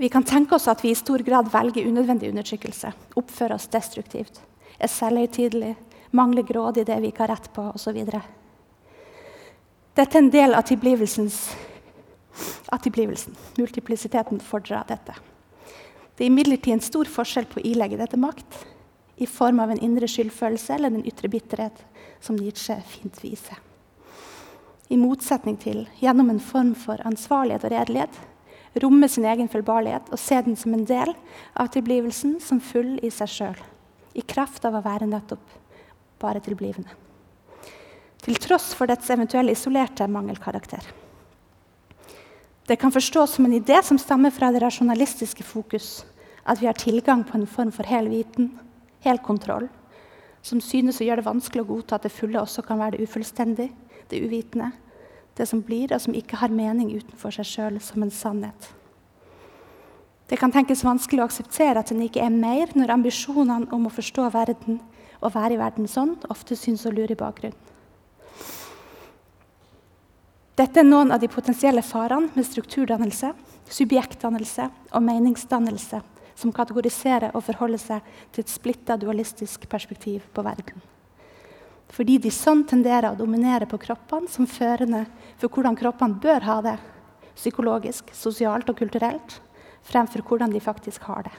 Vi 0.00 0.08
kan 0.08 0.24
tenke 0.24 0.56
oss 0.56 0.70
at 0.72 0.80
vi 0.80 0.94
i 0.94 0.96
stor 0.96 1.20
grad 1.26 1.52
velger 1.52 1.84
unødvendig 1.84 2.32
undertrykkelse, 2.32 2.94
oppfører 3.20 3.58
oss 3.58 3.68
destruktivt, 3.68 4.40
er 4.80 4.90
selvhøytidelige, 4.90 5.76
mangler 6.14 6.46
grådig 6.46 6.86
det 6.86 6.96
vi 7.02 7.10
ikke 7.10 7.26
har 7.26 7.34
rett 7.34 7.50
på, 7.52 7.66
osv. 7.74 8.00
Dette 9.94 10.18
er 10.18 10.22
en 10.22 10.32
del 10.32 10.54
av 10.54 10.66
tilblivelsens 10.68 11.38
av 12.66 12.78
tilblivelsen, 12.82 13.36
multiplisiteten, 13.58 14.40
fordrer 14.42 14.82
dette. 14.88 15.14
Det 16.14 16.24
er 16.24 16.30
imidlertid 16.30 16.76
en 16.76 16.84
stor 16.84 17.10
forskjell 17.10 17.46
på 17.50 17.60
å 17.60 17.66
ilegge 17.66 17.98
dette 18.00 18.18
makt 18.18 18.64
i 19.22 19.28
form 19.30 19.60
av 19.62 19.70
en 19.70 19.82
indre 19.82 20.08
skyldfølelse 20.10 20.74
eller 20.74 20.90
den 20.90 21.06
ytre 21.06 21.30
bitterhet, 21.30 21.78
som 22.20 22.38
Nietzsche 22.38 22.76
fint 22.88 23.20
viser. 23.22 23.58
I 24.90 24.98
motsetning 25.00 25.56
til 25.60 25.84
gjennom 26.00 26.30
en 26.30 26.42
form 26.42 26.74
for 26.78 27.00
ansvarlighet 27.06 27.66
og 27.66 27.72
redelighet 27.72 28.18
romme 28.82 29.08
sin 29.08 29.26
egen 29.30 29.48
feilbarlighet 29.50 30.10
og 30.12 30.20
se 30.20 30.40
den 30.44 30.58
som 30.58 30.74
en 30.74 30.86
del 30.88 31.14
av 31.54 31.70
tilblivelsen 31.74 32.40
som 32.42 32.60
full 32.62 32.96
i 33.02 33.10
seg 33.14 33.30
sjøl, 33.30 33.60
i 34.14 34.22
kraft 34.22 34.66
av 34.66 34.76
å 34.76 34.82
være 34.84 35.08
nettopp 35.10 35.60
bare 36.24 36.42
tilblivende. 36.44 36.90
Til 38.24 38.40
tross 38.40 38.72
for 38.72 38.88
dets 38.88 39.10
eventuelle 39.12 39.52
isolerte 39.52 40.08
mangelkarakter. 40.08 40.84
Det 42.64 42.78
kan 42.80 42.92
forstås 42.92 43.36
som 43.36 43.44
en 43.44 43.58
idé 43.60 43.82
som 43.84 43.98
stammer 44.00 44.32
fra 44.32 44.48
det 44.52 44.62
rasjonalistiske 44.64 45.44
fokus, 45.44 46.06
at 46.48 46.60
vi 46.60 46.66
har 46.66 46.76
tilgang 46.80 47.24
på 47.24 47.36
en 47.36 47.46
form 47.46 47.72
for 47.72 47.84
hel 47.84 48.08
viten, 48.08 48.54
hel 49.04 49.20
kontroll, 49.20 49.68
som 50.44 50.60
synes 50.60 51.00
å 51.00 51.04
gjøre 51.04 51.20
det 51.20 51.28
vanskelig 51.28 51.64
å 51.64 51.68
godta 51.68 51.98
at 51.98 52.06
det 52.06 52.12
fulle 52.12 52.40
også 52.40 52.64
kan 52.64 52.80
være 52.80 52.96
det 52.96 53.08
ufullstendige, 53.08 53.72
det 54.08 54.20
uvitende, 54.24 54.70
det 55.36 55.48
som 55.48 55.60
blir, 55.64 55.92
og 55.92 56.00
som 56.00 56.16
ikke 56.16 56.40
har 56.40 56.52
mening 56.52 56.92
utenfor 56.94 57.32
seg 57.36 57.48
sjøl, 57.48 57.78
som 57.80 58.04
en 58.04 58.12
sannhet. 58.12 58.70
Det 60.28 60.38
kan 60.40 60.52
tenkes 60.52 60.84
vanskelig 60.86 61.20
å 61.20 61.28
akseptere 61.28 61.80
at 61.80 61.90
den 61.92 62.04
ikke 62.06 62.22
er 62.24 62.32
mer, 62.32 62.72
når 62.72 62.94
ambisjonene 62.96 63.68
om 63.74 63.88
å 63.88 63.92
forstå 63.92 64.30
verden 64.32 64.80
og 65.24 65.34
være 65.34 65.56
i 65.56 65.60
verden 65.60 65.88
sånn 65.90 66.14
ofte 66.32 66.56
syns 66.58 66.84
å 66.86 66.92
lure 66.94 67.16
i 67.16 67.18
bakgrunnen. 67.18 67.72
Dette 70.54 70.84
er 70.84 70.86
noen 70.86 71.10
av 71.10 71.18
de 71.18 71.26
potensielle 71.26 71.82
farene 71.82 72.30
med 72.36 72.46
strukturdannelse, 72.46 73.32
subjektdannelse 73.74 74.68
og 74.94 75.02
meningsdannelse 75.02 76.04
som 76.38 76.54
kategoriserer 76.54 77.34
og 77.34 77.42
forholder 77.48 77.82
seg 77.82 78.16
til 78.30 78.44
et 78.44 78.52
splitta 78.52 78.98
dualistisk 79.00 79.66
perspektiv 79.70 80.28
på 80.34 80.46
verden 80.46 80.84
fordi 81.94 82.16
de 82.18 82.30
sånn 82.32 82.64
tenderer 82.66 83.12
å 83.12 83.18
dominere 83.18 83.68
på 83.70 83.78
kroppene 83.78 84.30
som 84.30 84.48
førende 84.50 85.04
for 85.38 85.50
hvordan 85.52 85.76
kroppene 85.78 86.18
bør 86.22 86.46
ha 86.48 86.58
det 86.64 86.76
psykologisk, 87.34 88.10
sosialt 88.14 88.68
og 88.70 88.78
kulturelt, 88.78 89.38
fremfor 89.86 90.22
hvordan 90.26 90.52
de 90.54 90.62
faktisk 90.62 91.06
har 91.08 91.26
det. 91.26 91.34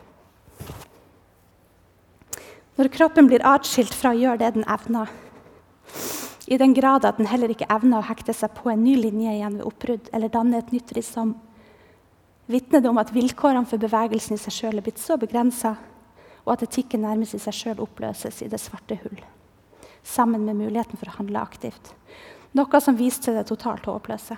Når 2.75 2.91
kroppen 2.91 3.29
blir 3.29 3.45
atskilt 3.47 3.93
fra 3.95 4.11
å 4.11 4.19
gjøre 4.19 4.41
det 4.41 4.53
den 4.57 4.67
evner, 4.67 5.11
i 6.45 6.57
den 6.61 6.75
grad 6.77 7.05
at 7.07 7.17
den 7.17 7.29
heller 7.29 7.49
ikke 7.49 7.69
evner 7.73 8.03
å 8.03 8.05
hekte 8.05 8.33
seg 8.35 8.51
på 8.57 8.69
en 8.69 8.83
ny 8.85 8.97
linje 8.99 9.31
igjen 9.31 9.55
ved 9.57 9.65
oppbrudd 9.65 10.09
eller 10.13 10.33
danne 10.33 10.59
et 10.59 10.73
nytt 10.75 10.91
rhizom, 10.93 11.33
vitner 12.51 12.83
det 12.83 12.91
om 12.91 12.99
at 13.01 13.13
vilkårene 13.15 13.65
for 13.65 13.81
bevegelsen 13.81 14.37
i 14.37 14.41
seg 14.43 14.53
sjøl 14.53 14.81
er 14.81 14.85
blitt 14.85 15.01
så 15.01 15.17
begrensa, 15.17 15.73
og 16.45 16.53
at 16.53 16.67
etikken 16.67 17.01
nærmest 17.07 17.33
i 17.33 17.41
seg 17.41 17.57
sjøl 17.57 17.81
oppløses 17.87 18.43
i 18.45 18.51
det 18.51 18.61
svarte 18.61 18.99
hull 19.01 19.23
sammen 20.05 20.45
med 20.45 20.55
muligheten 20.55 20.99
for 20.99 21.09
å 21.09 21.17
handle 21.17 21.41
aktivt. 21.41 21.93
Noe 22.55 22.81
som 22.81 22.97
viste 22.97 23.33
det 23.35 23.47
totalt 23.49 23.87
håpløse. 23.89 24.37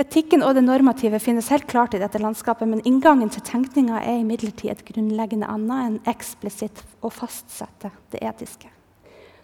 Etikken 0.00 0.40
og 0.40 0.54
det 0.56 0.62
normative 0.64 1.18
finnes 1.20 1.50
helt 1.52 1.66
klart 1.68 1.92
i 1.92 2.00
dette 2.00 2.20
landskapet, 2.20 2.64
men 2.68 2.80
inngangen 2.88 3.28
til 3.32 3.44
tenkninga 3.44 4.00
er 4.00 4.22
imidlertid 4.22 4.70
et 4.72 4.84
grunnleggende 4.88 5.48
annet 5.52 5.82
enn 5.84 5.98
eksplisitt 6.08 6.80
å 7.04 7.10
fastsette 7.12 7.90
det 8.14 8.22
etiske. 8.24 8.70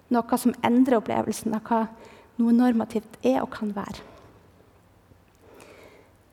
Noe 0.09 0.39
som 0.41 0.57
endrer 0.65 1.03
opplevelsen 1.03 1.53
av 1.53 1.67
hva 1.69 1.83
noe 2.41 2.55
normativt 2.57 3.19
er 3.27 3.43
og 3.43 3.51
kan 3.53 3.75
være. 3.77 4.01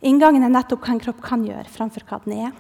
Inngangen 0.06 0.46
er 0.46 0.54
nettopp 0.54 0.86
hva 0.86 0.96
en 0.96 1.04
kropp 1.04 1.20
kan 1.26 1.44
gjøre, 1.44 1.68
framfor 1.76 2.08
hva 2.08 2.22
den 2.24 2.48
er. 2.48 2.56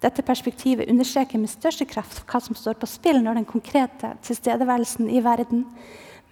Dette 0.00 0.24
perspektivet 0.24 0.88
understreker 0.88 1.40
med 1.40 1.52
største 1.52 1.84
kraft 1.84 2.22
hva 2.24 2.40
som 2.40 2.56
står 2.56 2.80
på 2.80 2.88
spill 2.88 3.20
når 3.20 3.42
den 3.42 3.48
konkrete 3.48 4.14
tilstedeværelsen 4.24 5.10
i 5.12 5.20
verden, 5.20 5.66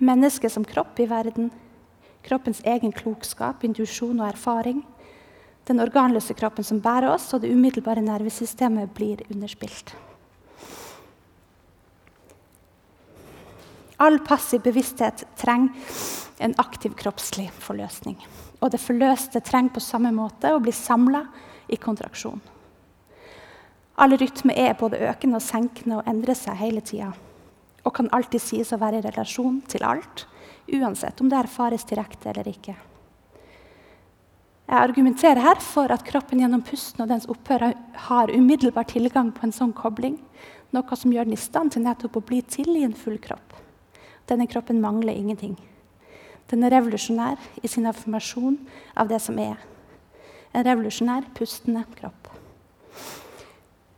mennesket 0.01 0.55
som 0.55 0.65
kropp 0.65 0.97
i 1.03 1.09
verden, 1.11 1.51
kroppens 2.27 2.61
egen 2.65 2.93
klokskap, 2.93 3.65
intuisjon 3.65 4.21
og 4.21 4.29
erfaring, 4.29 4.83
den 5.69 5.81
organløse 5.85 6.35
kroppen 6.35 6.65
som 6.65 6.81
bærer 6.81 7.11
oss, 7.13 7.29
og 7.35 7.43
det 7.43 7.53
umiddelbare 7.53 8.03
nervesystemet 8.05 8.95
blir 8.97 9.21
underspilt. 9.29 9.95
All 13.99 14.21
passiv 14.23 14.63
bevissthet 14.63 15.25
trenger 15.37 15.75
en 16.39 16.55
aktiv 16.63 16.95
kroppslig 16.95 17.49
forløsning. 17.59 18.17
Og 18.63 18.71
det 18.71 18.81
forløste 18.81 19.43
trenger 19.43 19.75
på 19.75 19.83
samme 19.83 20.13
måte 20.15 20.53
å 20.55 20.63
bli 20.63 20.73
samla 20.75 21.25
i 21.69 21.77
kontraksjon. 21.77 22.41
All 23.99 24.15
rytme 24.15 24.55
er 24.55 24.79
både 24.79 25.01
økende 25.11 25.41
og 25.41 25.43
senkende 25.43 25.99
og 25.99 26.11
endrer 26.11 26.39
seg 26.39 26.61
hele 26.61 26.83
tida. 26.87 27.11
Og 27.83 27.95
kan 27.97 28.11
alltid 28.15 28.43
sies 28.43 28.71
å 28.73 28.79
være 28.79 29.01
i 29.01 29.07
relasjon 29.09 29.59
til 29.67 29.83
alt, 29.87 30.29
uansett 30.77 31.21
om 31.21 31.31
det 31.31 31.39
erfares 31.39 31.87
direkte 31.89 32.31
eller 32.31 32.49
ikke. 32.51 32.77
Jeg 34.69 34.85
argumenterer 34.85 35.41
her 35.41 35.61
for 35.65 35.89
at 35.93 36.05
kroppen 36.05 36.43
gjennom 36.43 36.61
pusten 36.67 37.01
og 37.01 37.09
dens 37.09 37.29
opphør 37.33 37.71
har 38.09 38.33
umiddelbar 38.35 38.85
tilgang 38.91 39.31
på 39.33 39.47
en 39.47 39.55
sånn 39.57 39.73
kobling, 39.73 40.19
noe 40.77 40.99
som 41.01 41.15
gjør 41.15 41.25
den 41.25 41.39
i 41.39 41.41
stand 41.41 41.73
til 41.73 41.87
nettopp 41.87 42.19
å 42.21 42.27
bli 42.29 42.43
til 42.45 42.75
i 42.77 42.85
en 42.85 42.97
full 42.97 43.17
kropp. 43.23 43.57
Denne 44.29 44.45
kroppen 44.51 44.83
mangler 44.85 45.17
ingenting. 45.17 45.57
Den 46.53 46.65
er 46.65 46.75
revolusjonær 46.77 47.41
i 47.65 47.69
sin 47.69 47.89
affirmasjon 47.89 48.59
av 48.97 49.09
det 49.09 49.23
som 49.25 49.41
er. 49.41 49.57
En 50.53 50.65
revolusjonær, 50.65 51.31
pustende 51.37 51.87
kropp. 51.97 52.29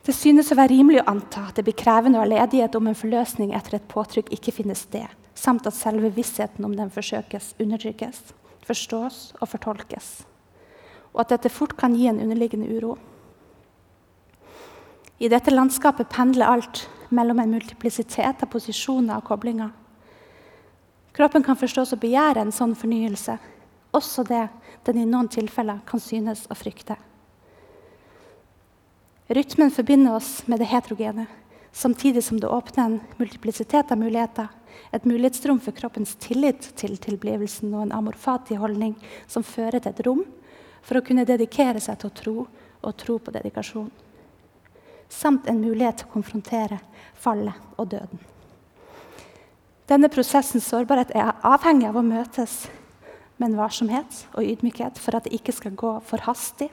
Det 0.06 0.14
synes 0.16 0.50
å 0.50 0.58
være 0.58 0.72
rimelig 0.72 1.02
å 1.02 1.08
anta 1.12 1.48
at 1.48 1.58
det 1.58 1.66
blir 1.66 1.76
krevende 1.78 2.18
å 2.18 2.22
ha 2.22 2.30
ledighet 2.30 2.78
om 2.78 2.88
en 2.90 2.98
forløsning 2.98 3.52
etter 3.58 3.76
et 3.76 3.90
påtrykk 3.90 4.30
ikke 4.34 4.54
finner 4.54 4.78
sted, 4.78 5.06
samt 5.40 5.66
at 5.66 5.76
selve 5.76 6.12
vissheten 6.12 6.64
om 6.66 6.74
den 6.76 6.92
forsøkes 6.92 7.54
undertrykkes, 7.60 8.20
forstås 8.66 9.20
og 9.40 9.48
fortolkes, 9.48 10.10
og 11.14 11.24
at 11.24 11.32
dette 11.34 11.52
fort 11.52 11.76
kan 11.80 11.96
gi 11.96 12.10
en 12.10 12.20
underliggende 12.20 12.68
uro. 12.68 12.96
I 15.20 15.28
dette 15.28 15.52
landskapet 15.52 16.08
pendler 16.12 16.48
alt 16.48 16.86
mellom 17.10 17.40
en 17.42 17.54
multiplisitet 17.56 18.44
av 18.44 18.48
posisjoner 18.52 19.18
og 19.18 19.26
koblinger. 19.28 19.72
Kroppen 21.16 21.44
kan 21.44 21.58
forstås 21.58 21.92
å 21.96 22.00
begjære 22.00 22.44
en 22.44 22.54
sånn 22.54 22.76
fornyelse, 22.78 23.36
også 23.96 24.24
det 24.28 24.46
den 24.86 25.00
i 25.02 25.08
noen 25.08 25.28
tilfeller 25.28 25.82
kan 25.88 26.00
synes 26.00 26.46
å 26.48 26.56
frykte. 26.56 26.96
Rytmen 29.30 29.70
forbinder 29.70 30.16
oss 30.18 30.40
med 30.50 30.62
det 30.62 30.70
heterogene, 30.70 31.26
samtidig 31.72 32.22
som 32.26 32.40
det 32.40 32.50
åpner 32.50 32.84
en 32.86 32.96
multiplisitet 33.18 33.92
av 33.92 33.98
muligheter. 34.00 34.48
Et 34.92 35.06
mulighetsrom 35.06 35.60
for 35.62 35.76
kroppens 35.76 36.16
tillit 36.22 36.72
til 36.78 36.96
tilblivelsen 36.98 37.72
og 37.74 37.86
en 37.86 37.94
amorfatig 37.96 38.58
holdning 38.60 38.96
som 39.30 39.46
fører 39.46 39.78
til 39.78 39.92
et 39.92 40.02
rom 40.06 40.24
for 40.82 40.98
å 40.98 41.04
kunne 41.04 41.26
dedikere 41.28 41.80
seg 41.82 42.00
til 42.00 42.10
å 42.10 42.16
tro 42.22 42.36
og 42.80 42.96
tro 42.98 43.18
på 43.20 43.34
dedikasjon. 43.34 43.90
Samt 45.10 45.48
en 45.50 45.62
mulighet 45.62 46.00
til 46.00 46.10
å 46.10 46.14
konfrontere 46.14 46.80
fallet 47.18 47.56
og 47.76 47.90
døden. 47.94 48.20
Denne 49.90 50.10
prosessens 50.12 50.68
sårbarhet 50.70 51.10
er 51.18 51.32
avhengig 51.42 51.88
av 51.88 51.98
å 51.98 52.06
møtes 52.06 52.68
med 53.40 53.48
en 53.50 53.58
varsomhet 53.58 54.24
og 54.36 54.46
ydmykhet 54.46 55.00
for 55.02 55.18
at 55.18 55.26
det 55.26 55.34
ikke 55.34 55.54
skal 55.56 55.74
gå 55.74 55.96
for 56.06 56.22
hastig 56.28 56.70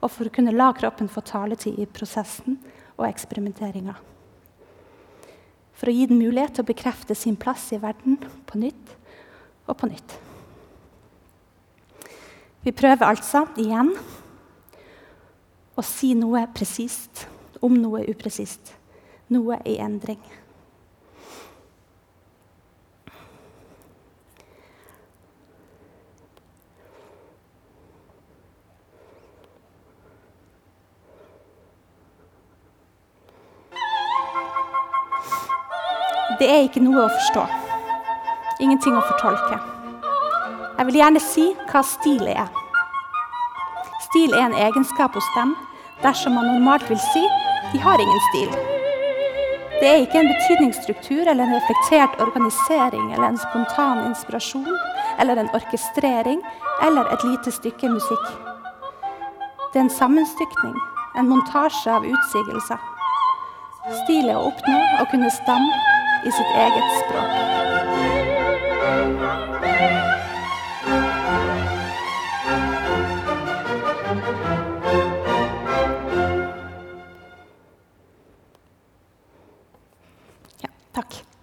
og 0.00 0.08
for 0.12 0.28
å 0.28 0.32
kunne 0.32 0.54
la 0.56 0.70
kroppen 0.76 1.10
få 1.12 1.20
taletid 1.26 1.76
i 1.80 1.88
prosessen 1.88 2.56
og 2.96 3.08
eksperimenteringa. 3.10 3.96
For 5.76 5.90
å 5.90 5.94
gi 5.94 6.06
den 6.08 6.20
mulighet 6.20 6.56
til 6.56 6.64
å 6.64 6.70
bekrefte 6.70 7.16
sin 7.18 7.36
plass 7.36 7.68
i 7.76 7.80
verden 7.80 8.16
på 8.48 8.60
nytt 8.60 8.94
og 9.66 9.76
på 9.80 9.90
nytt. 9.90 10.16
Vi 12.66 12.72
prøver 12.74 13.06
altså 13.06 13.44
igjen 13.60 13.92
å 15.76 15.84
si 15.84 16.14
noe 16.18 16.46
presist 16.56 17.26
om 17.62 17.76
noe 17.78 18.02
upresist. 18.10 18.72
Noe 19.30 19.58
i 19.66 19.76
endring. 19.82 20.20
Det 36.46 36.52
er 36.54 36.60
ikke 36.62 36.78
noe 36.78 37.00
å 37.02 37.10
forstå. 37.10 37.42
Ingenting 38.62 38.94
å 38.94 39.00
fortolke. 39.02 39.56
Jeg 40.76 40.86
vil 40.86 40.98
gjerne 41.00 41.22
si 41.24 41.46
hva 41.72 41.80
stil 41.82 42.20
er. 42.30 42.52
Stil 44.04 44.30
er 44.30 44.44
en 44.44 44.54
egenskap 44.54 45.18
hos 45.18 45.26
dem 45.34 45.56
dersom 46.04 46.36
man 46.38 46.46
normalt 46.46 46.86
vil 46.86 47.00
si 47.02 47.22
de 47.72 47.80
har 47.82 47.98
ingen 47.98 48.22
stil. 48.28 48.54
Det 49.80 49.88
er 49.88 50.04
ikke 50.04 50.20
en 50.20 50.30
betydningsstruktur 50.30 51.24
eller 51.24 51.48
en 51.48 51.56
reflektert 51.56 52.14
organisering 52.22 53.10
eller 53.10 53.32
en 53.32 53.42
spontan 53.42 54.04
inspirasjon 54.12 54.70
eller 55.18 55.42
en 55.42 55.50
orkestrering 55.58 56.46
eller 56.86 57.10
et 57.16 57.26
lite 57.26 57.56
stykke 57.58 57.90
musikk. 57.96 58.30
Det 59.72 59.82
er 59.82 59.88
en 59.88 59.94
sammenstykning, 59.98 60.78
en 61.18 61.34
montasje 61.34 61.90
av 61.90 62.06
utsigelser. 62.06 62.78
Stil 64.04 64.30
er 64.30 64.38
å 64.38 64.46
oppnå 64.54 64.78
å 65.02 65.10
kunne 65.10 65.34
stamme 65.42 65.95
i 66.26 66.30
sitt 66.30 66.46
eget 66.56 66.88
språk. 66.98 67.30
Takk. 80.94 81.35